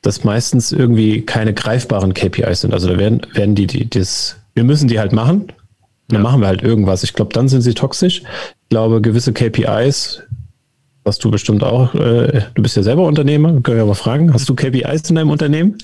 [0.00, 2.72] das meistens irgendwie keine greifbaren KPIs sind.
[2.72, 5.52] Also da werden, werden die, die das, wir müssen die halt machen,
[6.08, 6.22] dann ja.
[6.22, 7.02] machen wir halt irgendwas.
[7.02, 8.22] Ich glaube, dann sind sie toxisch.
[8.22, 10.22] Ich glaube, gewisse KPIs,
[11.04, 14.48] was du bestimmt auch, äh, du bist ja selber Unternehmer, können wir aber fragen, hast
[14.48, 15.76] du KPIs in deinem Unternehmen?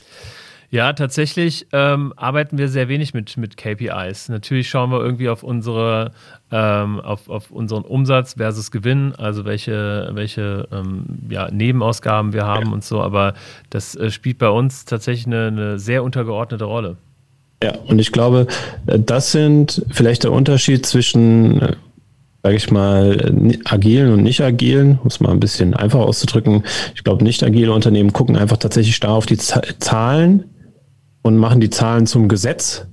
[0.75, 4.29] Ja, tatsächlich ähm, arbeiten wir sehr wenig mit, mit KPIs.
[4.29, 6.11] Natürlich schauen wir irgendwie auf unsere
[6.51, 12.67] ähm, auf, auf unseren Umsatz versus Gewinn, also welche, welche ähm, ja, Nebenausgaben wir haben
[12.67, 12.73] ja.
[12.73, 13.35] und so, aber
[13.71, 16.97] das äh, spielt bei uns tatsächlich eine, eine sehr untergeordnete Rolle.
[17.63, 18.49] Ja, und ich glaube,
[18.87, 21.77] äh, das sind vielleicht der Unterschied zwischen, äh,
[22.43, 23.33] sage ich mal,
[23.65, 26.65] agilen und nicht agilen, um es mal ein bisschen einfacher auszudrücken.
[26.97, 30.47] Ich glaube, nicht agile Unternehmen gucken einfach tatsächlich starr auf die Zahlen
[31.25, 32.87] und machen die Zahlen zum Gesetz.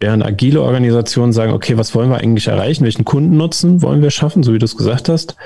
[0.00, 2.84] Während agile Organisationen sagen, okay, was wollen wir eigentlich erreichen?
[2.84, 5.36] Welchen Kundennutzen wollen wir schaffen, so wie du es gesagt hast?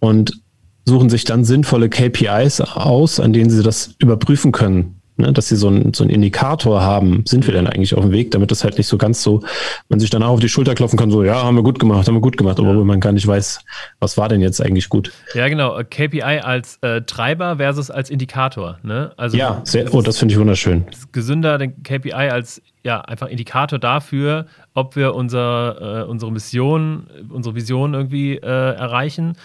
[0.00, 0.42] Und
[0.84, 5.56] suchen sich dann sinnvolle KPIs aus, an denen sie das überprüfen können ne, dass sie
[5.56, 8.64] so, ein, so einen Indikator haben, sind wir denn eigentlich auf dem Weg, damit das
[8.64, 9.42] halt nicht so ganz so,
[9.88, 12.14] man sich danach auf die Schulter klopfen kann, so, ja, haben wir gut gemacht, haben
[12.14, 12.84] wir gut gemacht, obwohl ja.
[12.84, 13.60] man gar nicht weiß,
[14.00, 15.12] was war denn jetzt eigentlich gut.
[15.34, 18.78] Ja, genau, KPI als äh, Treiber versus als Indikator.
[18.82, 19.12] Ne?
[19.16, 20.86] Also, ja, sehr, oh, das finde ich wunderschön.
[21.12, 27.54] Gesünder, den KPI als ja, einfach Indikator dafür, ob wir unser, äh, unsere Mission, unsere
[27.54, 29.36] Vision irgendwie äh, erreichen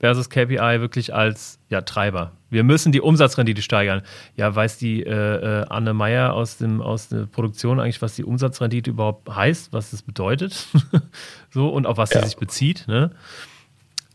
[0.00, 2.32] versus KPI wirklich als ja, Treiber.
[2.50, 4.02] Wir müssen die Umsatzrendite steigern.
[4.36, 8.24] Ja, weiß die äh, äh, Anne Meyer aus, dem, aus der Produktion eigentlich, was die
[8.24, 10.68] Umsatzrendite überhaupt heißt, was das bedeutet?
[11.50, 12.20] so und auf was ja.
[12.20, 12.86] sie sich bezieht.
[12.88, 13.10] Ne?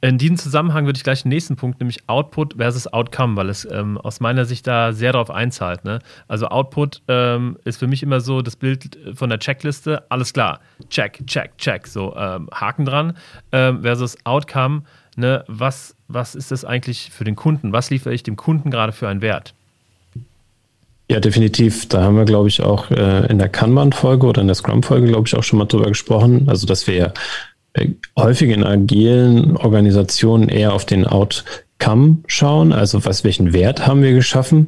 [0.04, 3.64] In diesem Zusammenhang würde ich gleich den nächsten Punkt, nämlich Output versus Outcome, weil es
[3.72, 5.86] ähm, aus meiner Sicht da sehr darauf einzahlt.
[5.86, 6.00] Ne?
[6.28, 10.60] Also Output ähm, ist für mich immer so das Bild von der Checkliste, alles klar,
[10.90, 13.16] check, check, check, so ähm, Haken dran,
[13.54, 14.84] ähm, versus Outcome,
[15.18, 15.44] ne?
[15.48, 17.72] was, was ist das eigentlich für den Kunden?
[17.72, 19.54] Was liefere ich dem Kunden gerade für einen Wert?
[21.10, 21.88] Ja, definitiv.
[21.90, 25.28] Da haben wir, glaube ich, auch äh, in der Kanban-Folge oder in der Scrum-Folge, glaube
[25.28, 26.48] ich, auch schon mal drüber gesprochen.
[26.48, 27.14] Also, dass wir
[27.74, 32.72] äh, häufig in agilen Organisationen eher auf den Outcome schauen.
[32.72, 34.68] Also, was, welchen Wert haben wir geschaffen?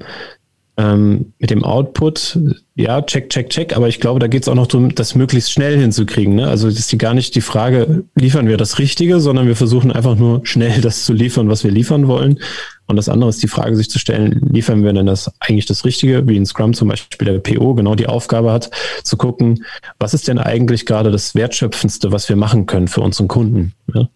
[0.78, 2.38] Ähm, mit dem Output,
[2.76, 5.52] ja, check, check, check, aber ich glaube, da geht es auch noch darum, das möglichst
[5.52, 6.36] schnell hinzukriegen.
[6.36, 6.50] Ne?
[6.50, 10.18] Also ist die gar nicht die Frage, liefern wir das Richtige, sondern wir versuchen einfach
[10.18, 12.40] nur schnell das zu liefern, was wir liefern wollen.
[12.88, 15.86] Und das andere ist die Frage, sich zu stellen, liefern wir denn das eigentlich das
[15.86, 18.70] Richtige, wie in Scrum zum Beispiel der PO genau die Aufgabe hat,
[19.04, 19.64] zu gucken,
[19.98, 23.74] was ist denn eigentlich gerade das Wertschöpfendste, was wir machen können für unseren Kunden.
[23.94, 24.10] Ja?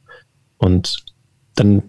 [0.58, 1.06] Und
[1.56, 1.84] dann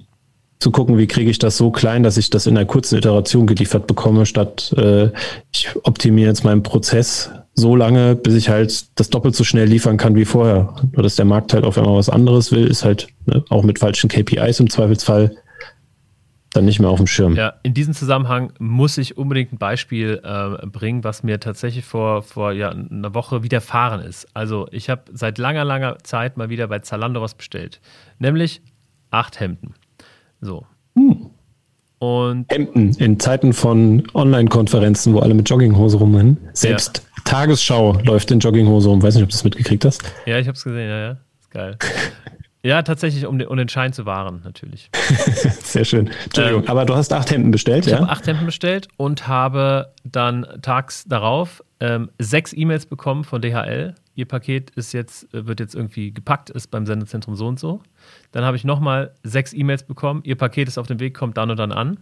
[0.60, 3.46] zu gucken, wie kriege ich das so klein, dass ich das in einer kurzen Iteration
[3.46, 5.10] geliefert bekomme, statt äh,
[5.52, 9.96] ich optimiere jetzt meinen Prozess so lange, bis ich halt das doppelt so schnell liefern
[9.96, 10.74] kann wie vorher.
[10.92, 13.78] Nur dass der Markt halt auf einmal was anderes will, ist halt ne, auch mit
[13.78, 15.34] falschen KPIs im Zweifelsfall
[16.52, 17.36] dann nicht mehr auf dem Schirm.
[17.36, 22.22] Ja, in diesem Zusammenhang muss ich unbedingt ein Beispiel äh, bringen, was mir tatsächlich vor,
[22.22, 24.26] vor ja, einer Woche widerfahren ist.
[24.34, 27.80] Also ich habe seit langer, langer Zeit mal wieder bei Zalando was bestellt.
[28.18, 28.62] Nämlich
[29.10, 29.74] acht Hemden.
[30.40, 30.66] So.
[30.94, 31.30] Hm.
[31.98, 36.38] Und Hemden in Zeiten von Online-Konferenzen, wo alle mit Jogginghose rumrennen.
[36.54, 37.22] Selbst ja.
[37.24, 39.02] Tagesschau läuft in Jogginghose rum.
[39.02, 40.02] Weiß nicht, ob du das mitgekriegt hast.
[40.24, 41.10] Ja, ich habe es gesehen, ja, ja.
[41.40, 41.76] Ist geil.
[42.62, 44.90] Ja, tatsächlich, um den, um den Schein zu wahren, natürlich.
[45.62, 46.10] Sehr schön.
[46.24, 47.98] Entschuldigung, ähm, aber du hast acht Hemden bestellt, ich ja?
[47.98, 53.40] Ich habe acht Hemden bestellt und habe dann tags darauf ähm, sechs E-Mails bekommen von
[53.40, 53.94] DHL.
[54.14, 57.80] Ihr Paket ist jetzt, wird jetzt irgendwie gepackt, ist beim Sendezentrum so und so.
[58.32, 60.20] Dann habe ich nochmal sechs E-Mails bekommen.
[60.24, 61.98] Ihr Paket ist auf dem Weg, kommt dann und dann an.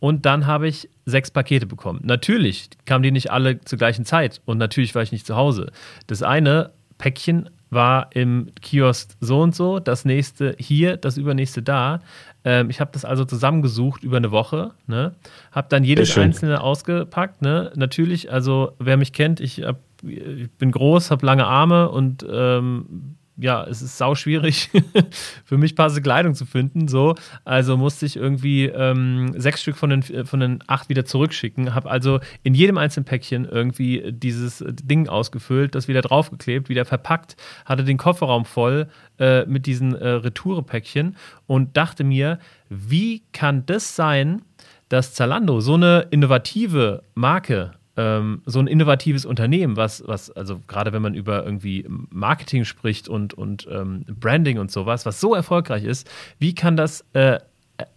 [0.00, 2.00] Und dann habe ich sechs Pakete bekommen.
[2.04, 5.72] Natürlich kamen die nicht alle zur gleichen Zeit und natürlich war ich nicht zu Hause.
[6.06, 12.00] Das eine Päckchen war im Kiosk so und so, das nächste hier, das übernächste da.
[12.44, 15.14] Ähm, ich habe das also zusammengesucht über eine Woche, ne?
[15.52, 17.42] habe dann jedes einzelne ausgepackt.
[17.42, 17.72] Ne?
[17.74, 23.16] Natürlich, also wer mich kennt, ich, hab, ich bin groß, habe lange Arme und ähm,
[23.36, 24.70] ja, es ist sau schwierig
[25.44, 26.86] für mich passende Kleidung zu finden.
[26.88, 31.74] So, also musste ich irgendwie ähm, sechs Stück von den, von den acht wieder zurückschicken.
[31.74, 37.36] Habe also in jedem einzelnen Päckchen irgendwie dieses Ding ausgefüllt, das wieder draufgeklebt, wieder verpackt,
[37.64, 41.16] hatte den Kofferraum voll äh, mit diesen äh, Retoure-Päckchen
[41.46, 44.42] und dachte mir, wie kann das sein,
[44.88, 50.92] dass Zalando so eine innovative Marke ähm, so ein innovatives Unternehmen, was, was, also gerade
[50.92, 55.84] wenn man über irgendwie Marketing spricht und, und ähm, Branding und sowas, was so erfolgreich
[55.84, 57.38] ist, wie kann das äh,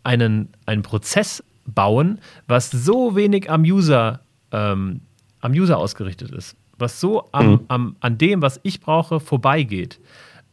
[0.04, 5.02] einen, einen Prozess bauen, was so wenig am User, ähm,
[5.42, 7.60] am User ausgerichtet ist, was so am, mhm.
[7.68, 10.00] am, an dem, was ich brauche, vorbeigeht.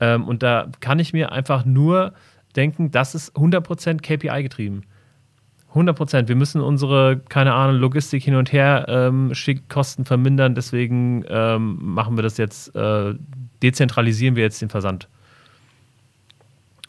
[0.01, 2.15] Ähm, und da kann ich mir einfach nur
[2.57, 4.85] denken, das ist 100% KPI getrieben.
[5.75, 6.29] 100 Prozent.
[6.29, 9.33] Wir müssen unsere, keine Ahnung, Logistik hin und her ähm,
[9.69, 10.55] Kosten vermindern.
[10.55, 13.15] Deswegen ähm, machen wir das jetzt, äh,
[13.63, 15.09] dezentralisieren wir jetzt den Versand.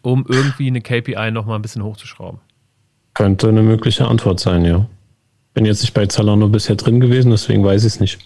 [0.03, 2.39] Um irgendwie eine KPI nochmal ein bisschen hochzuschrauben.
[3.15, 4.85] Könnte eine mögliche Antwort sein, ja.
[5.55, 8.19] Bin jetzt nicht bei Zalando bisher drin gewesen, deswegen weiß ich es nicht.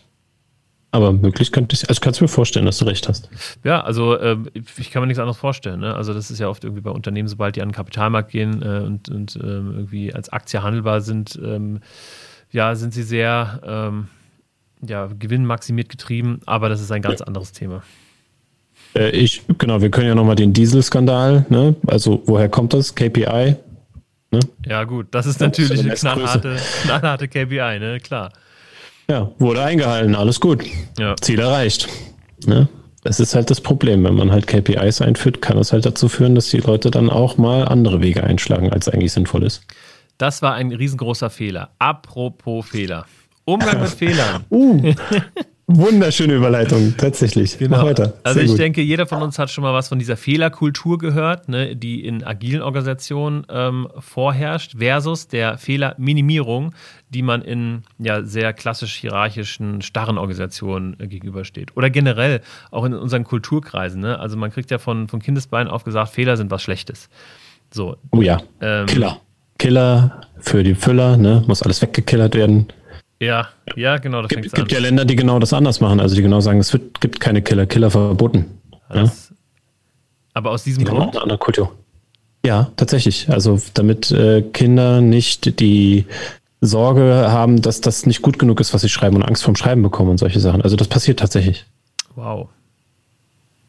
[0.91, 3.29] Aber möglich könnte ich, also kannst du mir vorstellen, dass du recht hast.
[3.63, 5.81] Ja, also äh, ich kann mir nichts anderes vorstellen.
[5.81, 5.93] Ne?
[5.93, 8.79] Also das ist ja oft irgendwie bei Unternehmen, sobald die an den Kapitalmarkt gehen äh,
[8.79, 11.81] und, und äh, irgendwie als Aktie handelbar sind, ähm,
[12.51, 14.07] ja, sind sie sehr ähm,
[14.81, 17.83] ja, gewinnmaximiert getrieben, aber das ist ein ganz anderes Thema.
[18.95, 21.75] Äh, ich, genau, wir können ja nochmal den Dieselskandal, ne?
[21.85, 22.95] Also woher kommt das?
[22.95, 23.55] KPI?
[24.31, 24.39] Ne?
[24.65, 27.99] Ja, gut, das ist natürlich eine knallharte, knallharte KPI, ne?
[28.01, 28.31] Klar.
[29.09, 30.63] Ja, wurde eingehalten, alles gut.
[30.99, 31.15] Ja.
[31.19, 31.87] Ziel erreicht.
[32.45, 32.69] Ne?
[33.03, 34.03] Das ist halt das Problem.
[34.03, 37.37] Wenn man halt KPIs einführt, kann das halt dazu führen, dass die Leute dann auch
[37.37, 39.63] mal andere Wege einschlagen, als eigentlich sinnvoll ist.
[40.19, 41.71] Das war ein riesengroßer Fehler.
[41.79, 43.05] Apropos Fehler.
[43.45, 44.45] Umgang mit Fehlern.
[44.51, 44.93] Uh,
[45.71, 47.59] Wunderschöne Überleitung, tatsächlich.
[47.59, 47.85] Genau.
[47.85, 48.13] weiter.
[48.23, 48.57] also ich gut.
[48.57, 52.23] denke, jeder von uns hat schon mal was von dieser Fehlerkultur gehört, ne, die in
[52.23, 56.73] agilen Organisationen ähm, vorherrscht, versus der Fehlerminimierung,
[57.09, 61.77] die man in ja, sehr klassisch hierarchischen, starren Organisationen äh, gegenübersteht.
[61.77, 64.01] Oder generell auch in unseren Kulturkreisen.
[64.01, 64.19] Ne?
[64.19, 67.09] Also man kriegt ja von, von Kindesbeinen auf gesagt, Fehler sind was Schlechtes.
[67.69, 67.97] So.
[68.09, 69.21] Oh ja, ähm, Killer.
[69.59, 71.43] Killer für die Füller, ne?
[71.45, 72.69] muss alles weggekillert werden.
[73.19, 74.21] Ja, ja, genau.
[74.21, 75.99] Es gibt, gibt ja Länder, die genau das anders machen.
[75.99, 78.45] Also die genau sagen, es wird, gibt keine Killer, Killer verboten.
[78.89, 79.35] Das, ja?
[80.33, 81.15] Aber aus diesem die Grund?
[81.15, 81.75] Eine andere Kultur.
[82.45, 83.29] Ja, tatsächlich.
[83.29, 86.05] Also damit äh, Kinder nicht die
[86.61, 89.81] Sorge haben, dass das nicht gut genug ist, was sie schreiben und Angst vorm Schreiben
[89.81, 90.61] bekommen und solche Sachen.
[90.61, 91.65] Also das passiert tatsächlich.
[92.15, 92.49] Wow.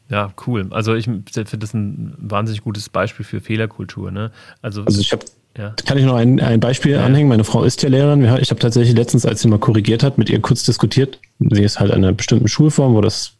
[0.08, 0.66] Ja, cool.
[0.70, 4.10] Also ich finde das ein wahnsinnig gutes Beispiel für Fehlerkultur.
[4.10, 4.32] Ne?
[4.60, 5.24] Also, also ich habe
[5.60, 5.74] ja.
[5.84, 7.04] Kann ich noch ein, ein Beispiel ja.
[7.04, 7.28] anhängen?
[7.28, 8.22] Meine Frau ist ja Lehrerin.
[8.40, 11.18] Ich habe tatsächlich letztens, als sie mal korrigiert hat, mit ihr kurz diskutiert.
[11.38, 13.34] Sie ist halt in einer bestimmten Schulform, wo das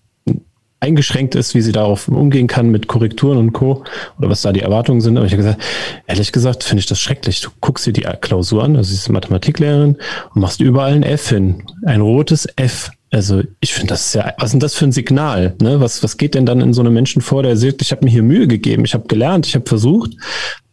[0.81, 3.85] eingeschränkt ist, wie sie darauf umgehen kann mit Korrekturen und Co.
[4.19, 5.17] oder was da die Erwartungen sind.
[5.17, 5.63] Aber ich habe gesagt,
[6.07, 7.41] ehrlich gesagt, finde ich das schrecklich.
[7.43, 9.97] Du guckst dir die Klausur an, also sie ist Mathematiklehrerin
[10.35, 11.63] und machst überall ein F hin.
[11.85, 12.91] Ein rotes F.
[13.11, 15.55] Also ich finde das ja, was ist denn das für ein Signal?
[15.61, 15.81] Ne?
[15.81, 18.11] Was, was geht denn dann in so einem Menschen vor, der sagt, ich habe mir
[18.11, 20.13] hier Mühe gegeben, ich habe gelernt, ich habe versucht,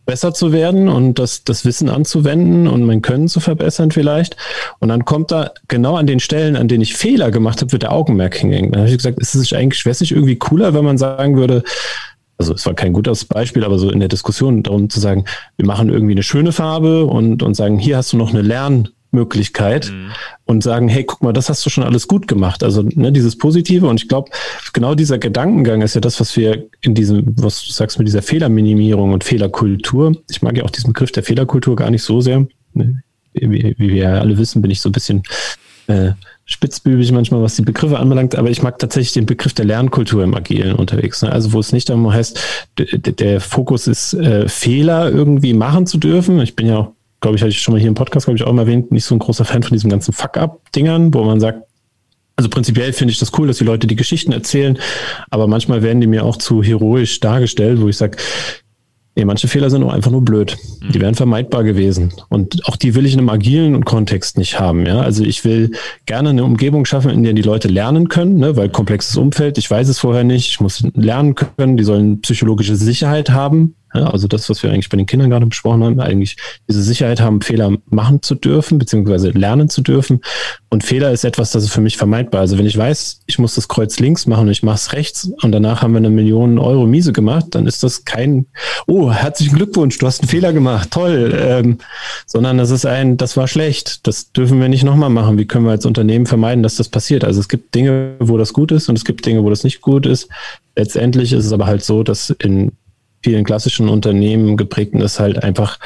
[0.08, 4.36] besser zu werden und das, das Wissen anzuwenden und mein Können zu verbessern vielleicht.
[4.80, 7.84] Und dann kommt da genau an den Stellen, an denen ich Fehler gemacht habe, wird
[7.84, 8.72] der Augenmerk hingehen.
[8.72, 11.64] Dann habe ich gesagt, ist es eigentlich schwässig irgendwie cooler, wenn man sagen würde,
[12.40, 15.26] also es war kein gutes Beispiel, aber so in der Diskussion darum zu sagen,
[15.58, 18.90] wir machen irgendwie eine schöne Farbe und, und sagen, hier hast du noch eine Lern,
[19.12, 20.12] Möglichkeit mhm.
[20.46, 22.64] und sagen, hey, guck mal, das hast du schon alles gut gemacht.
[22.64, 24.32] Also ne, dieses Positive und ich glaube,
[24.74, 28.22] genau dieser Gedankengang ist ja das, was wir in diesem, was du sagst mit dieser
[28.22, 32.48] Fehlerminimierung und Fehlerkultur, ich mag ja auch diesen Begriff der Fehlerkultur gar nicht so sehr.
[32.74, 33.02] Ne?
[33.34, 35.24] Wie, wie, wir ja alle wissen, bin ich so ein bisschen
[35.88, 36.12] äh,
[36.46, 40.34] spitzbübig manchmal, was die Begriffe anbelangt, aber ich mag tatsächlich den Begriff der Lernkultur im
[40.34, 41.22] Agilen unterwegs.
[41.22, 41.32] Ne?
[41.32, 42.40] Also wo es nicht darum heißt,
[42.78, 46.40] der Fokus ist, äh, Fehler irgendwie machen zu dürfen.
[46.40, 46.92] Ich bin ja auch
[47.22, 49.06] glaube ich, hatte ich schon mal hier im Podcast, glaube ich, auch mal erwähnt, nicht
[49.06, 51.64] so ein großer Fan von diesen ganzen Fuck-Up-Dingern, wo man sagt,
[52.36, 54.78] also prinzipiell finde ich das cool, dass die Leute die Geschichten erzählen,
[55.32, 58.18] aber manchmal werden die mir auch zu heroisch dargestellt, wo ich sage,
[59.18, 60.56] Nee, manche Fehler sind auch einfach nur blöd.
[60.80, 60.92] Mhm.
[60.92, 62.14] Die wären vermeidbar gewesen.
[62.30, 64.86] Und auch die will ich in einem agilen Kontext nicht haben.
[64.86, 65.00] Ja?
[65.00, 65.72] Also ich will
[66.06, 68.56] gerne eine Umgebung schaffen, in der die Leute lernen können, ne?
[68.56, 72.76] weil komplexes Umfeld, ich weiß es vorher nicht, ich muss lernen können, die sollen psychologische
[72.76, 73.74] Sicherheit haben.
[73.98, 76.38] Ja, also das, was wir eigentlich bei den Kindern gerade besprochen haben, eigentlich
[76.70, 80.22] diese Sicherheit haben, Fehler machen zu dürfen, beziehungsweise lernen zu dürfen.
[80.70, 82.42] Und Fehler ist etwas, das ist für mich vermeidbar.
[82.42, 85.32] Also wenn ich weiß, ich muss das Kreuz links machen und ich mache es rechts
[85.42, 88.46] und danach haben wir eine Million Euro Miese gemacht, dann ist das kein,
[88.86, 91.34] oh, herzlichen Glückwunsch, du hast einen Fehler gemacht, toll.
[91.36, 91.78] Ähm,
[92.26, 95.38] sondern das ist ein, das war schlecht, das dürfen wir nicht nochmal machen.
[95.40, 97.24] Wie können wir als Unternehmen vermeiden, dass das passiert?
[97.24, 99.82] Also es gibt Dinge, wo das gut ist und es gibt Dinge, wo das nicht
[99.82, 100.30] gut ist.
[100.76, 102.74] Letztendlich ist es aber halt so, dass in
[103.28, 105.80] vielen klassischen Unternehmen geprägten ist halt einfach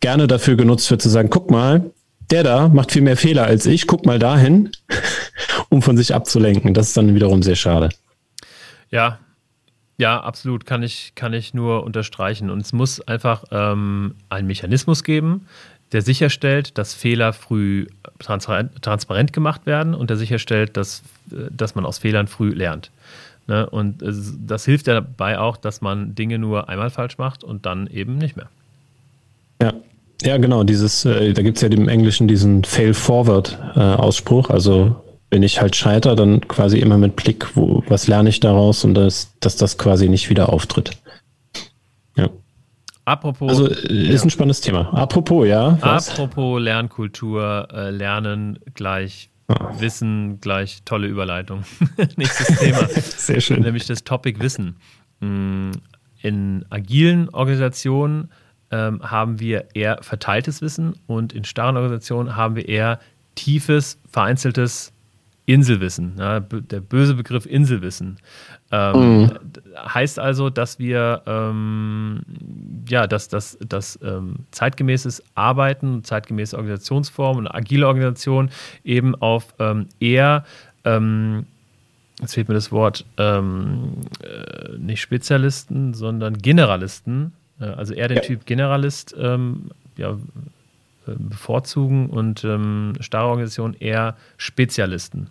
[0.00, 1.92] gerne dafür genutzt wird zu sagen, guck mal,
[2.32, 4.72] der da macht viel mehr Fehler als ich, guck mal dahin,
[5.68, 6.74] um von sich abzulenken.
[6.74, 7.90] Das ist dann wiederum sehr schade.
[8.90, 9.20] Ja,
[9.96, 12.50] ja, absolut, kann ich, kann ich nur unterstreichen.
[12.50, 15.46] Und es muss einfach ähm, einen Mechanismus geben,
[15.92, 17.86] der sicherstellt, dass Fehler früh
[18.18, 22.90] transparent, transparent gemacht werden und der sicherstellt, dass, äh, dass man aus Fehlern früh lernt.
[23.50, 23.68] Ne?
[23.68, 27.88] Und das hilft ja dabei auch, dass man Dinge nur einmal falsch macht und dann
[27.88, 28.48] eben nicht mehr.
[29.60, 29.72] Ja.
[30.22, 34.50] Ja, genau, dieses, äh, da gibt es ja im Englischen diesen Fail-Forward-Ausspruch.
[34.50, 38.38] Äh, also wenn ich halt scheiter, dann quasi immer mit Blick, wo, was lerne ich
[38.38, 40.92] daraus und das, dass das quasi nicht wieder auftritt.
[42.16, 42.28] Ja.
[43.04, 43.48] Apropos.
[43.48, 44.22] Also ist ja.
[44.22, 44.92] ein spannendes Thema.
[44.92, 45.76] Apropos, ja.
[45.80, 46.10] Was?
[46.10, 49.30] Apropos Lernkultur, äh, Lernen gleich
[49.78, 51.64] Wissen gleich tolle Überleitung.
[52.16, 52.86] Nächstes Thema.
[52.88, 53.62] Sehr schön.
[53.62, 54.76] Nämlich das Topic Wissen.
[55.20, 55.72] Mm,
[56.22, 58.30] in agilen Organisationen
[58.70, 63.00] ähm, haben wir eher verteiltes Wissen und in starren Organisationen haben wir eher
[63.34, 64.92] tiefes, vereinzeltes
[65.46, 66.14] Inselwissen.
[66.18, 68.18] Ja, der böse Begriff Inselwissen.
[68.72, 69.30] Ähm, mhm.
[69.76, 72.20] Heißt also, dass wir ähm,
[72.88, 78.50] ja, dass das dass, ähm, zeitgemäßes Arbeiten, zeitgemäße Organisationsformen und agile Organisation
[78.84, 80.44] eben auf ähm, eher
[80.84, 81.46] ähm,
[82.20, 88.18] jetzt fehlt mir das Wort, ähm, äh, nicht Spezialisten, sondern Generalisten, äh, also eher den
[88.18, 88.22] ja.
[88.22, 90.16] Typ Generalist ähm, ja, äh,
[91.06, 95.28] bevorzugen und ähm, starre Organisationen eher Spezialisten.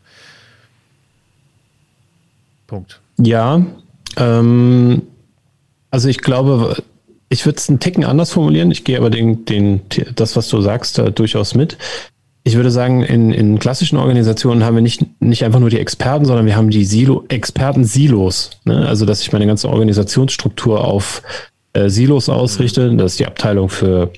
[2.68, 3.02] Punkt.
[3.22, 3.62] Ja,
[4.18, 5.02] ähm,
[5.92, 6.82] also ich glaube,
[7.30, 8.72] ich würde es einen Ticken anders formulieren.
[8.72, 9.82] Ich gehe aber den, den,
[10.16, 11.78] das, was du sagst, da durchaus mit.
[12.44, 16.26] Ich würde sagen, in, in klassischen Organisationen haben wir nicht, nicht einfach nur die Experten,
[16.26, 18.52] sondern wir haben die Silo, Experten-Silos.
[18.64, 18.88] Ne?
[18.88, 21.22] Also, dass ich meine ganze Organisationsstruktur auf
[21.74, 22.96] äh, Silos ausrichte.
[22.96, 24.12] Das ist die Abteilung für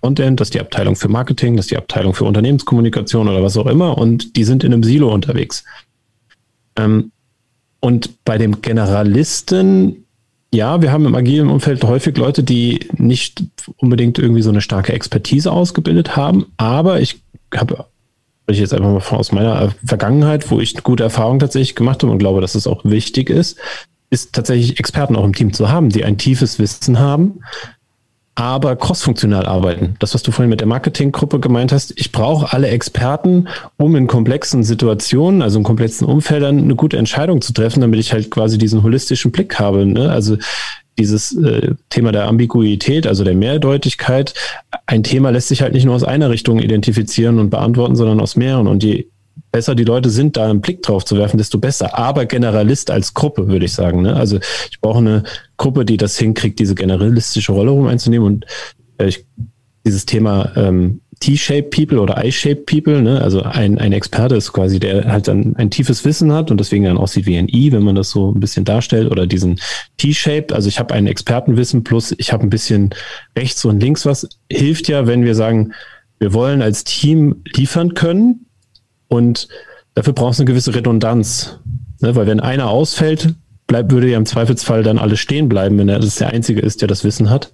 [0.00, 3.56] Content, das ist die Abteilung für Marketing, das ist die Abteilung für Unternehmenskommunikation oder was
[3.56, 3.98] auch immer.
[3.98, 5.64] Und die sind in einem Silo unterwegs.
[6.76, 7.10] Ähm,
[7.80, 10.04] und bei dem Generalisten,
[10.52, 13.42] ja, wir haben im agilen Umfeld häufig Leute, die nicht
[13.76, 17.22] unbedingt irgendwie so eine starke Expertise ausgebildet haben, aber ich
[17.54, 17.86] habe
[18.48, 22.18] ich jetzt einfach mal aus meiner Vergangenheit, wo ich gute Erfahrungen tatsächlich gemacht habe und
[22.18, 23.58] glaube, dass es auch wichtig ist,
[24.10, 27.40] ist tatsächlich Experten auch im Team zu haben, die ein tiefes Wissen haben,
[28.40, 29.96] aber crossfunktional arbeiten.
[29.98, 34.06] Das, was du vorhin mit der Marketinggruppe gemeint hast, ich brauche alle Experten, um in
[34.06, 38.56] komplexen Situationen, also in komplexen Umfeldern, eine gute Entscheidung zu treffen, damit ich halt quasi
[38.56, 39.84] diesen holistischen Blick habe.
[39.84, 40.10] Ne?
[40.10, 40.38] Also
[40.98, 44.32] dieses äh, Thema der Ambiguität, also der Mehrdeutigkeit,
[44.86, 48.36] ein Thema lässt sich halt nicht nur aus einer Richtung identifizieren und beantworten, sondern aus
[48.36, 48.68] mehreren.
[48.68, 49.06] Und je
[49.52, 51.98] besser die Leute sind, da einen Blick drauf zu werfen, desto besser.
[51.98, 54.02] Aber Generalist als Gruppe, würde ich sagen.
[54.02, 54.14] Ne?
[54.14, 54.38] Also
[54.70, 55.24] ich brauche eine
[55.56, 58.46] Gruppe, die das hinkriegt, diese generalistische Rolle rum einzunehmen und
[58.98, 59.26] äh, ich,
[59.84, 63.20] dieses Thema ähm, T-Shape People oder I-Shape People, ne?
[63.20, 66.84] also ein, ein Experte ist quasi, der halt dann ein tiefes Wissen hat und deswegen
[66.84, 69.60] dann aussieht wie ein I, wenn man das so ein bisschen darstellt, oder diesen
[69.98, 72.90] T-Shape, also ich habe ein Expertenwissen plus ich habe ein bisschen
[73.36, 75.72] rechts und links was, hilft ja, wenn wir sagen,
[76.18, 78.46] wir wollen als Team liefern können,
[79.10, 79.48] und
[79.94, 81.58] dafür brauchst du eine gewisse Redundanz.
[82.00, 82.14] Ne?
[82.14, 83.34] Weil wenn einer ausfällt,
[83.66, 86.80] bleibt, würde ja im Zweifelsfall dann alles stehen bleiben, wenn er das der Einzige ist,
[86.80, 87.52] der das Wissen hat.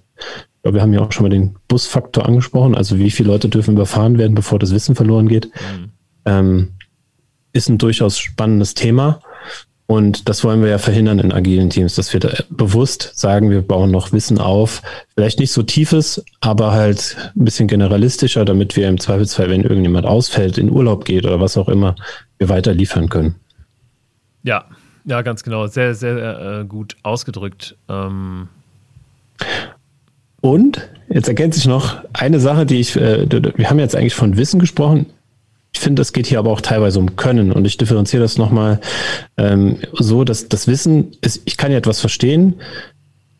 [0.63, 3.73] Ja, wir haben ja auch schon mal den Busfaktor angesprochen, also wie viele Leute dürfen
[3.73, 5.45] überfahren werden, bevor das Wissen verloren geht.
[5.47, 5.91] Mhm.
[6.25, 6.67] Ähm,
[7.53, 9.19] ist ein durchaus spannendes Thema.
[9.87, 13.61] Und das wollen wir ja verhindern in agilen Teams, dass wir da bewusst sagen, wir
[13.61, 14.81] bauen noch Wissen auf.
[15.15, 20.05] Vielleicht nicht so tiefes, aber halt ein bisschen generalistischer, damit wir im Zweifelsfall, wenn irgendjemand
[20.05, 21.95] ausfällt, in Urlaub geht oder was auch immer,
[22.37, 23.35] wir weiter liefern können.
[24.43, 24.65] Ja,
[25.05, 25.67] ja, ganz genau.
[25.67, 27.77] Sehr, sehr äh, gut ausgedrückt.
[27.87, 28.49] Ähm
[30.41, 34.35] Und jetzt ergänzt sich noch eine Sache, die ich, äh, wir haben jetzt eigentlich von
[34.35, 35.05] Wissen gesprochen.
[35.77, 38.79] Ich finde, es geht hier aber auch teilweise um Können und ich differenziere das nochmal
[39.37, 42.55] ähm, so, dass das Wissen ist, ich kann ja etwas verstehen,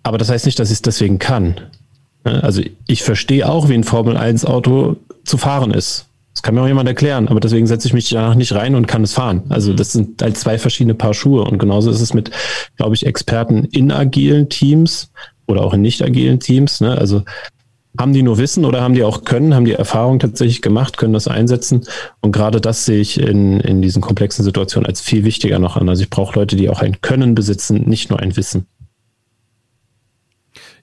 [0.04, 1.60] aber das heißt nicht, dass ich es deswegen kann.
[2.24, 6.06] Also ich verstehe auch, wie ein Formel-1-Auto zu fahren ist.
[6.32, 8.86] Das kann mir auch jemand erklären, aber deswegen setze ich mich danach nicht rein und
[8.86, 9.42] kann es fahren.
[9.50, 12.30] Also das sind halt zwei verschiedene Paar Schuhe und genauso ist es mit,
[12.76, 15.10] glaube ich, Experten in agilen Teams
[15.48, 16.82] oder auch in nicht agilen Teams.
[16.82, 16.96] Ne?
[16.96, 17.24] Also
[18.00, 21.14] haben die nur Wissen oder haben die auch Können, haben die Erfahrung tatsächlich gemacht, können
[21.14, 21.86] das einsetzen?
[22.22, 25.89] Und gerade das sehe ich in, in diesen komplexen Situationen als viel wichtiger noch an.
[25.89, 28.68] Also ich brauche Leute, die auch ein Können besitzen, nicht nur ein Wissen.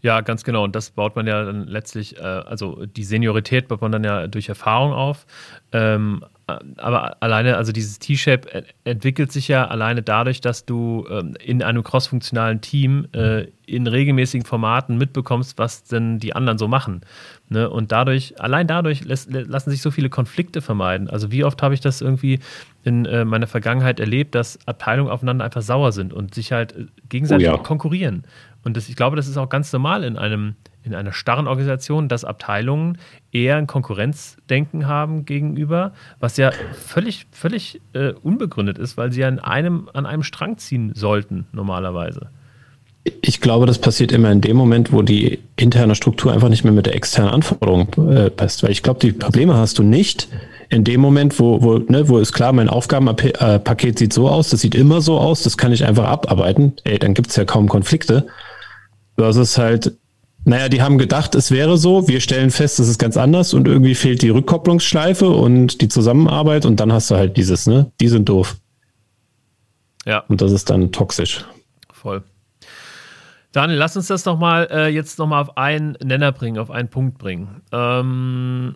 [0.04, 0.64] Ja, ganz genau.
[0.64, 4.26] Und das baut man ja dann letztlich, äh, also die Seniorität baut man dann ja
[4.26, 5.24] durch Erfahrung auf.
[5.72, 11.62] Ähm, aber alleine, also dieses T-Shape entwickelt sich ja alleine dadurch, dass du ähm, in
[11.62, 17.00] einem crossfunktionalen Team äh, in regelmäßigen Formaten mitbekommst, was denn die anderen so machen.
[17.48, 17.70] Ne?
[17.70, 21.08] Und dadurch, allein dadurch lässt, lassen sich so viele Konflikte vermeiden.
[21.08, 22.40] Also wie oft habe ich das irgendwie
[22.82, 26.86] in äh, meiner Vergangenheit erlebt, dass Abteilungen aufeinander einfach sauer sind und sich halt äh,
[27.08, 27.58] gegenseitig oh ja.
[27.58, 28.24] konkurrieren.
[28.64, 32.08] Und das, ich glaube, das ist auch ganz normal in einem in einer starren Organisation,
[32.08, 32.98] dass Abteilungen
[33.32, 39.38] eher ein Konkurrenzdenken haben gegenüber, was ja völlig, völlig äh, unbegründet ist, weil sie an
[39.38, 42.28] einem, an einem Strang ziehen sollten, normalerweise.
[43.20, 46.72] Ich glaube, das passiert immer in dem Moment, wo die interne Struktur einfach nicht mehr
[46.72, 48.62] mit der externen Anforderung äh, passt.
[48.62, 50.28] Weil ich glaube, die Probleme hast du nicht
[50.70, 54.60] in dem Moment, wo, wo, ne, wo ist klar, mein Aufgabenpaket sieht so aus, das
[54.60, 56.72] sieht immer so aus, das kann ich einfach abarbeiten.
[56.84, 58.26] Ey, dann gibt es ja kaum Konflikte.
[59.16, 59.92] Das ist halt,
[60.44, 62.06] naja, die haben gedacht, es wäre so.
[62.06, 66.66] Wir stellen fest, es ist ganz anders und irgendwie fehlt die Rückkopplungsschleife und die Zusammenarbeit
[66.66, 67.90] und dann hast du halt dieses, ne?
[68.00, 68.56] Die sind doof.
[70.04, 70.24] Ja.
[70.28, 71.44] Und das ist dann toxisch.
[71.92, 72.22] Voll.
[73.52, 77.18] Daniel, lass uns das nochmal äh, jetzt nochmal auf einen Nenner bringen, auf einen Punkt
[77.18, 77.62] bringen.
[77.72, 78.74] Ähm,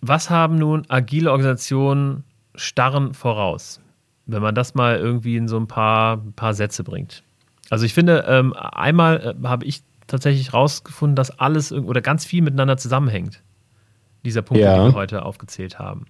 [0.00, 2.24] was haben nun agile Organisationen
[2.54, 3.80] starren voraus?
[4.26, 7.22] Wenn man das mal irgendwie in so ein paar, paar Sätze bringt.
[7.70, 9.82] Also ich finde, ähm, einmal äh, habe ich
[10.12, 13.42] tatsächlich rausgefunden, dass alles oder ganz viel miteinander zusammenhängt.
[14.24, 14.76] Dieser Punkt, ja.
[14.76, 16.06] den wir heute aufgezählt haben.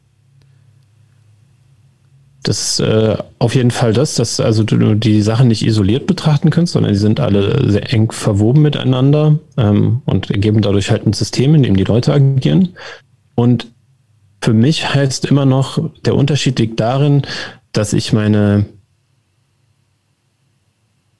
[2.43, 6.51] Das ist äh, auf jeden Fall das, dass also du die Sachen nicht isoliert betrachten
[6.51, 11.13] kannst, sondern die sind alle sehr eng verwoben miteinander ähm, und ergeben dadurch halt ein
[11.13, 12.71] System, in dem die Leute agieren.
[13.37, 13.69] Und
[14.43, 17.23] für mich heißt immer noch, der Unterschied liegt darin,
[17.71, 18.67] dass ich meine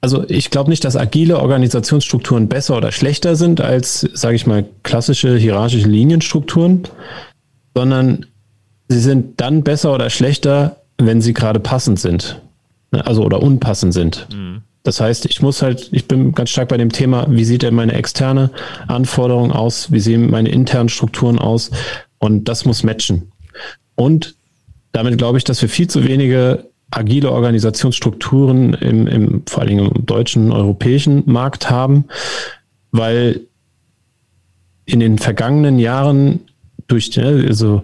[0.03, 4.65] also ich glaube nicht, dass agile Organisationsstrukturen besser oder schlechter sind als, sage ich mal,
[4.83, 6.83] klassische hierarchische Linienstrukturen,
[7.73, 8.25] sondern
[8.89, 12.41] sie sind dann besser oder schlechter, wenn sie gerade passend sind.
[12.91, 14.27] Ne, also oder unpassend sind.
[14.33, 14.63] Mhm.
[14.83, 17.73] Das heißt, ich muss halt, ich bin ganz stark bei dem Thema, wie sieht denn
[17.73, 18.51] meine externe
[18.89, 21.71] Anforderung aus, wie sehen meine internen Strukturen aus
[22.19, 23.31] und das muss matchen.
[23.95, 24.35] Und
[24.91, 29.91] damit glaube ich, dass wir viel zu wenige agile Organisationsstrukturen im, im, vor allen Dingen
[29.91, 32.05] im deutschen, europäischen Markt haben,
[32.91, 33.41] weil
[34.85, 36.41] in den vergangenen Jahren
[36.87, 37.83] durch, ne, also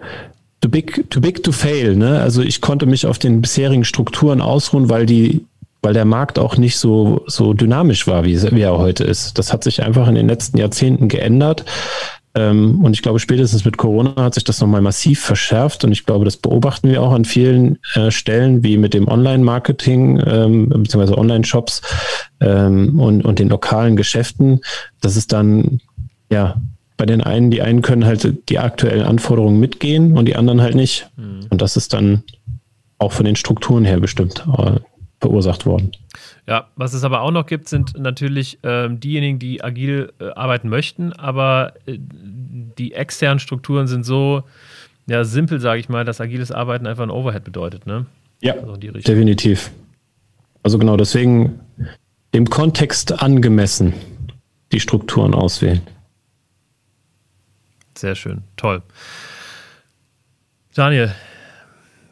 [0.62, 2.20] too big, too big to fail, ne?
[2.20, 5.46] Also ich konnte mich auf den bisherigen Strukturen ausruhen, weil die,
[5.82, 9.38] weil der Markt auch nicht so, so dynamisch war, wie, wie er heute ist.
[9.38, 11.64] Das hat sich einfach in den letzten Jahrzehnten geändert.
[12.36, 15.84] Ähm, und ich glaube, spätestens mit Corona hat sich das nochmal massiv verschärft.
[15.84, 20.22] Und ich glaube, das beobachten wir auch an vielen äh, Stellen, wie mit dem Online-Marketing
[20.26, 21.14] ähm, bzw.
[21.14, 21.82] Online-Shops
[22.40, 24.62] ähm, und, und den lokalen Geschäften.
[25.02, 25.82] Das ist dann,
[26.32, 26.62] ja,
[26.98, 30.76] bei den einen, die einen können halt die aktuellen Anforderungen mitgehen und die anderen halt
[30.76, 31.10] nicht.
[31.16, 31.48] Mhm.
[31.50, 32.24] Und das ist dann
[32.98, 34.80] auch von den Strukturen her bestimmt äh,
[35.22, 35.92] verursacht worden.
[36.50, 40.68] Ja, was es aber auch noch gibt, sind natürlich ähm, diejenigen, die agil äh, arbeiten
[40.68, 44.44] möchten, aber äh, die externen Strukturen sind so
[45.06, 47.86] ja, simpel, sage ich mal, dass agiles Arbeiten einfach ein Overhead bedeutet.
[47.86, 48.08] Ne?
[48.42, 49.70] Ja, also definitiv.
[50.64, 51.60] Also genau, deswegen
[52.34, 53.94] dem Kontext angemessen
[54.72, 55.82] die Strukturen auswählen.
[57.96, 58.82] Sehr schön, toll.
[60.74, 61.14] Daniel,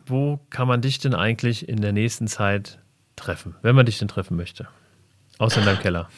[0.05, 2.77] wo kann man dich denn eigentlich in der nächsten Zeit
[3.17, 4.67] treffen, wenn man dich denn treffen möchte.
[5.37, 6.09] Außer in deinem Keller.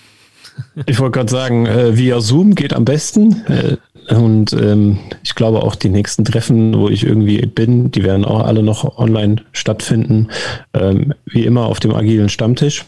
[0.85, 3.43] Ich wollte gerade sagen, äh, via Zoom geht am besten.
[3.47, 3.77] Äh,
[4.13, 8.45] und ähm, ich glaube auch die nächsten Treffen, wo ich irgendwie bin, die werden auch
[8.45, 10.29] alle noch online stattfinden.
[10.73, 12.85] Ähm, wie immer auf dem agilen Stammtisch.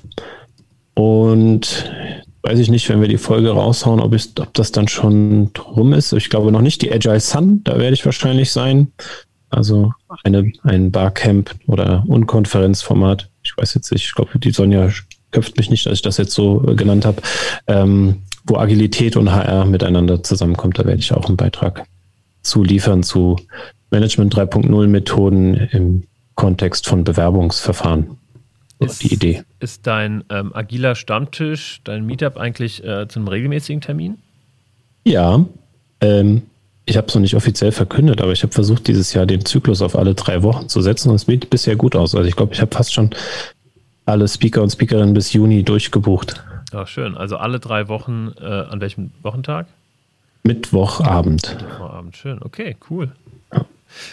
[0.93, 1.91] Und
[2.43, 5.93] weiß ich nicht, wenn wir die Folge raushauen, ob, ich, ob das dann schon drum
[5.93, 6.11] ist.
[6.13, 6.81] Ich glaube noch nicht.
[6.81, 8.91] Die Agile Sun, da werde ich wahrscheinlich sein.
[9.49, 9.91] Also
[10.23, 14.89] eine, ein Barcamp oder Unkonferenzformat ich weiß jetzt nicht, ich glaube, die Sonja
[15.31, 17.21] köpft mich nicht, dass ich das jetzt so äh, genannt habe.
[17.67, 20.79] Ähm, wo Agilität und HR miteinander zusammenkommt.
[20.79, 21.85] Da werde ich auch einen Beitrag
[22.41, 23.37] zu liefern zu
[23.91, 26.03] Management 3.0 Methoden im
[26.35, 28.17] Kontext von Bewerbungsverfahren.
[28.79, 29.43] Ist, die Idee.
[29.59, 34.17] Ist dein ähm, agiler Stammtisch, dein Meetup eigentlich äh, zu einem regelmäßigen Termin?
[35.03, 35.45] Ja,
[35.99, 36.41] ähm,
[36.85, 39.81] ich habe es noch nicht offiziell verkündet, aber ich habe versucht, dieses Jahr den Zyklus
[39.81, 42.15] auf alle drei Wochen zu setzen und es sieht bisher gut aus.
[42.15, 43.11] Also ich glaube, ich habe fast schon
[44.05, 46.43] alle Speaker und Speakerinnen bis Juni durchgebucht.
[46.73, 47.15] Ja, schön.
[47.15, 49.67] Also alle drei Wochen, äh, an welchem Wochentag?
[50.43, 51.57] Mittwochabend.
[51.59, 52.39] Mittwochabend, schön.
[52.41, 53.11] Okay, cool.
[53.53, 53.65] Ja.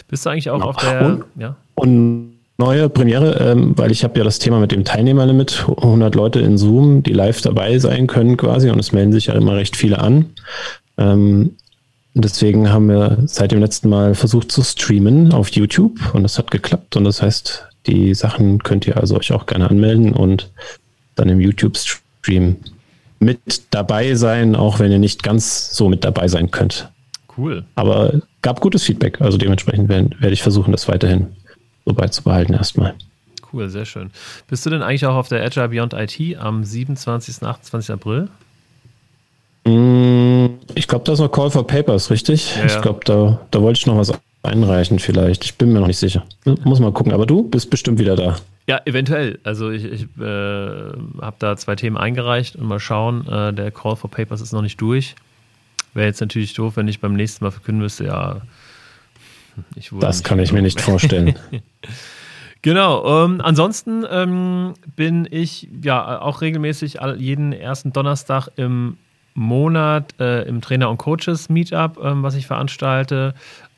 [0.07, 0.69] Bist du eigentlich auch genau.
[0.69, 1.05] auf der.
[1.05, 1.55] Und, ja?
[1.75, 6.41] und neue Premiere, ähm, weil ich habe ja das Thema mit dem Teilnehmerlimit, 100 Leute
[6.41, 9.75] in Zoom, die live dabei sein können quasi und es melden sich ja immer recht
[9.75, 10.25] viele an.
[10.97, 11.55] Ähm,
[12.13, 16.51] deswegen haben wir seit dem letzten Mal versucht zu streamen auf YouTube und das hat
[16.51, 20.51] geklappt und das heißt, die Sachen könnt ihr also euch auch gerne anmelden und
[21.15, 22.57] dann im YouTube-Stream
[23.19, 23.39] mit
[23.71, 26.89] dabei sein, auch wenn ihr nicht ganz so mit dabei sein könnt.
[27.37, 27.65] Cool.
[27.75, 31.27] Aber gab gutes Feedback, also dementsprechend werde werd ich versuchen, das weiterhin
[31.85, 32.95] so beizubehalten erstmal.
[33.51, 34.11] Cool, sehr schön.
[34.47, 37.41] Bist du denn eigentlich auch auf der Agile Beyond IT am 27.
[37.41, 37.91] und 28.
[37.91, 38.29] April?
[39.65, 42.55] Mm, ich glaube, da ist noch Call for Papers, richtig?
[42.55, 42.65] Ja.
[42.65, 44.11] Ich glaube, da, da wollte ich noch was
[44.43, 45.43] einreichen vielleicht.
[45.43, 46.23] Ich bin mir noch nicht sicher.
[46.63, 47.11] Muss mal gucken.
[47.11, 48.37] Aber du bist bestimmt wieder da.
[48.67, 49.39] Ja, eventuell.
[49.43, 53.27] Also ich, ich äh, habe da zwei Themen eingereicht und mal schauen.
[53.27, 55.15] Äh, der Call for Papers ist noch nicht durch.
[55.93, 58.41] Wäre jetzt natürlich doof, wenn ich beim nächsten Mal verkünden müsste, ja,
[59.99, 61.35] das kann ich mir nicht vorstellen.
[62.61, 63.23] Genau.
[63.23, 68.97] Ähm, ansonsten ähm, bin ich ja auch regelmäßig jeden ersten Donnerstag im
[69.39, 73.33] Monat äh, im Trainer- und Coaches-Meetup, ähm, was ich veranstalte.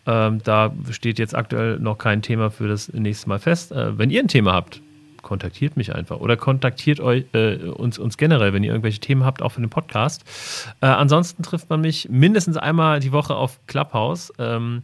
[0.07, 3.71] Ähm, da steht jetzt aktuell noch kein Thema für das nächste Mal fest.
[3.71, 4.81] Äh, wenn ihr ein Thema habt,
[5.21, 9.43] kontaktiert mich einfach oder kontaktiert euch, äh, uns, uns generell, wenn ihr irgendwelche Themen habt,
[9.43, 10.23] auch für den Podcast.
[10.81, 14.33] Äh, ansonsten trifft man mich mindestens einmal die Woche auf Clubhouse.
[14.39, 14.81] Ähm,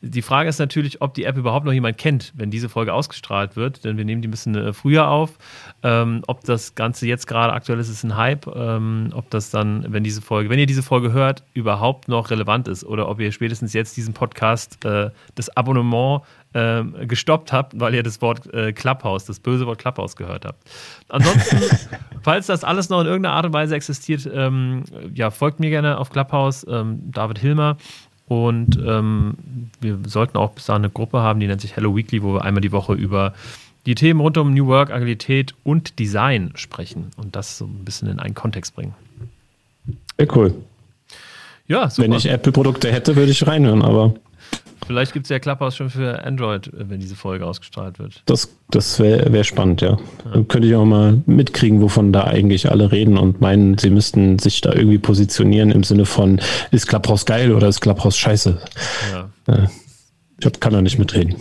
[0.00, 3.56] die Frage ist natürlich, ob die App überhaupt noch jemand kennt, wenn diese Folge ausgestrahlt
[3.56, 5.38] wird, denn wir nehmen die ein bisschen äh, früher auf.
[5.82, 8.46] Ähm, ob das Ganze jetzt gerade aktuell ist, ist ein Hype.
[8.46, 12.68] Ähm, ob das dann, wenn diese Folge, wenn ihr diese Folge hört, überhaupt noch relevant
[12.68, 16.22] ist oder ob ihr spätestens jetzt diesen Podcast, äh, das Abonnement
[16.52, 20.62] äh, gestoppt habt, weil ihr das Wort äh, Clubhouse, das böse Wort Clubhouse gehört habt.
[21.08, 21.60] Ansonsten,
[22.22, 25.98] falls das alles noch in irgendeiner Art und Weise existiert, ähm, ja, folgt mir gerne
[25.98, 27.76] auf Clubhouse, ähm, David Hilmer.
[28.28, 29.34] Und ähm,
[29.80, 32.44] wir sollten auch bis dahin eine Gruppe haben, die nennt sich Hello Weekly, wo wir
[32.44, 33.32] einmal die Woche über
[33.86, 38.08] die Themen rund um New Work, Agilität und Design sprechen und das so ein bisschen
[38.08, 38.94] in einen Kontext bringen.
[40.18, 40.54] Sehr cool.
[41.68, 42.08] Ja, super.
[42.08, 44.14] Wenn ich Apple-Produkte hätte, würde ich reinhören, aber
[44.88, 48.22] Vielleicht gibt es ja Clubhouse schon für Android, äh, wenn diese Folge ausgestrahlt wird.
[48.24, 49.90] Das, das wäre wär spannend, ja.
[49.90, 49.98] ja.
[50.32, 54.38] Dann könnte ich auch mal mitkriegen, wovon da eigentlich alle reden und meinen, sie müssten
[54.38, 58.58] sich da irgendwie positionieren im Sinne von, ist Clubhouse geil oder ist Clubhouse scheiße?
[59.12, 59.68] Ja.
[60.40, 61.36] Ich kann da nicht mitreden.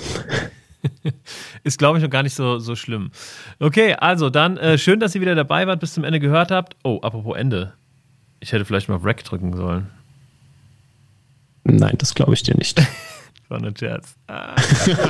[1.63, 3.11] ist, glaube ich, noch gar nicht so, so schlimm.
[3.59, 6.75] Okay, also dann äh, schön, dass ihr wieder dabei wart, bis zum Ende gehört habt.
[6.83, 7.71] Oh, apropos Ende.
[8.41, 9.87] Ich hätte vielleicht mal auf Rack drücken sollen.
[11.63, 12.81] Nein, das glaube ich dir nicht.
[13.49, 14.15] War ein Scherz.
[14.27, 14.55] Ah.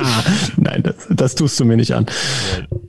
[0.56, 2.06] Nein, das, das, tust du mir nicht an.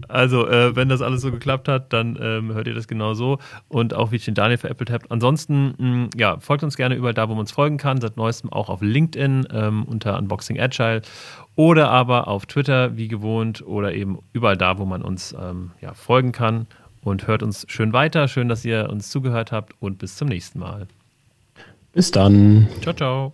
[0.07, 3.39] Also, äh, wenn das alles so geklappt hat, dann ähm, hört ihr das genau so.
[3.67, 5.05] Und auch wie ich den Daniel veräppelt habe.
[5.09, 7.99] Ansonsten, mh, ja, folgt uns gerne überall da, wo man uns folgen kann.
[7.99, 11.01] Seit neuestem auch auf LinkedIn ähm, unter Unboxing Agile
[11.55, 15.93] oder aber auf Twitter wie gewohnt oder eben überall da, wo man uns ähm, ja,
[15.93, 16.67] folgen kann.
[17.01, 18.27] Und hört uns schön weiter.
[18.27, 20.87] Schön, dass ihr uns zugehört habt und bis zum nächsten Mal.
[21.91, 22.67] Bis dann.
[22.81, 23.33] Ciao, ciao.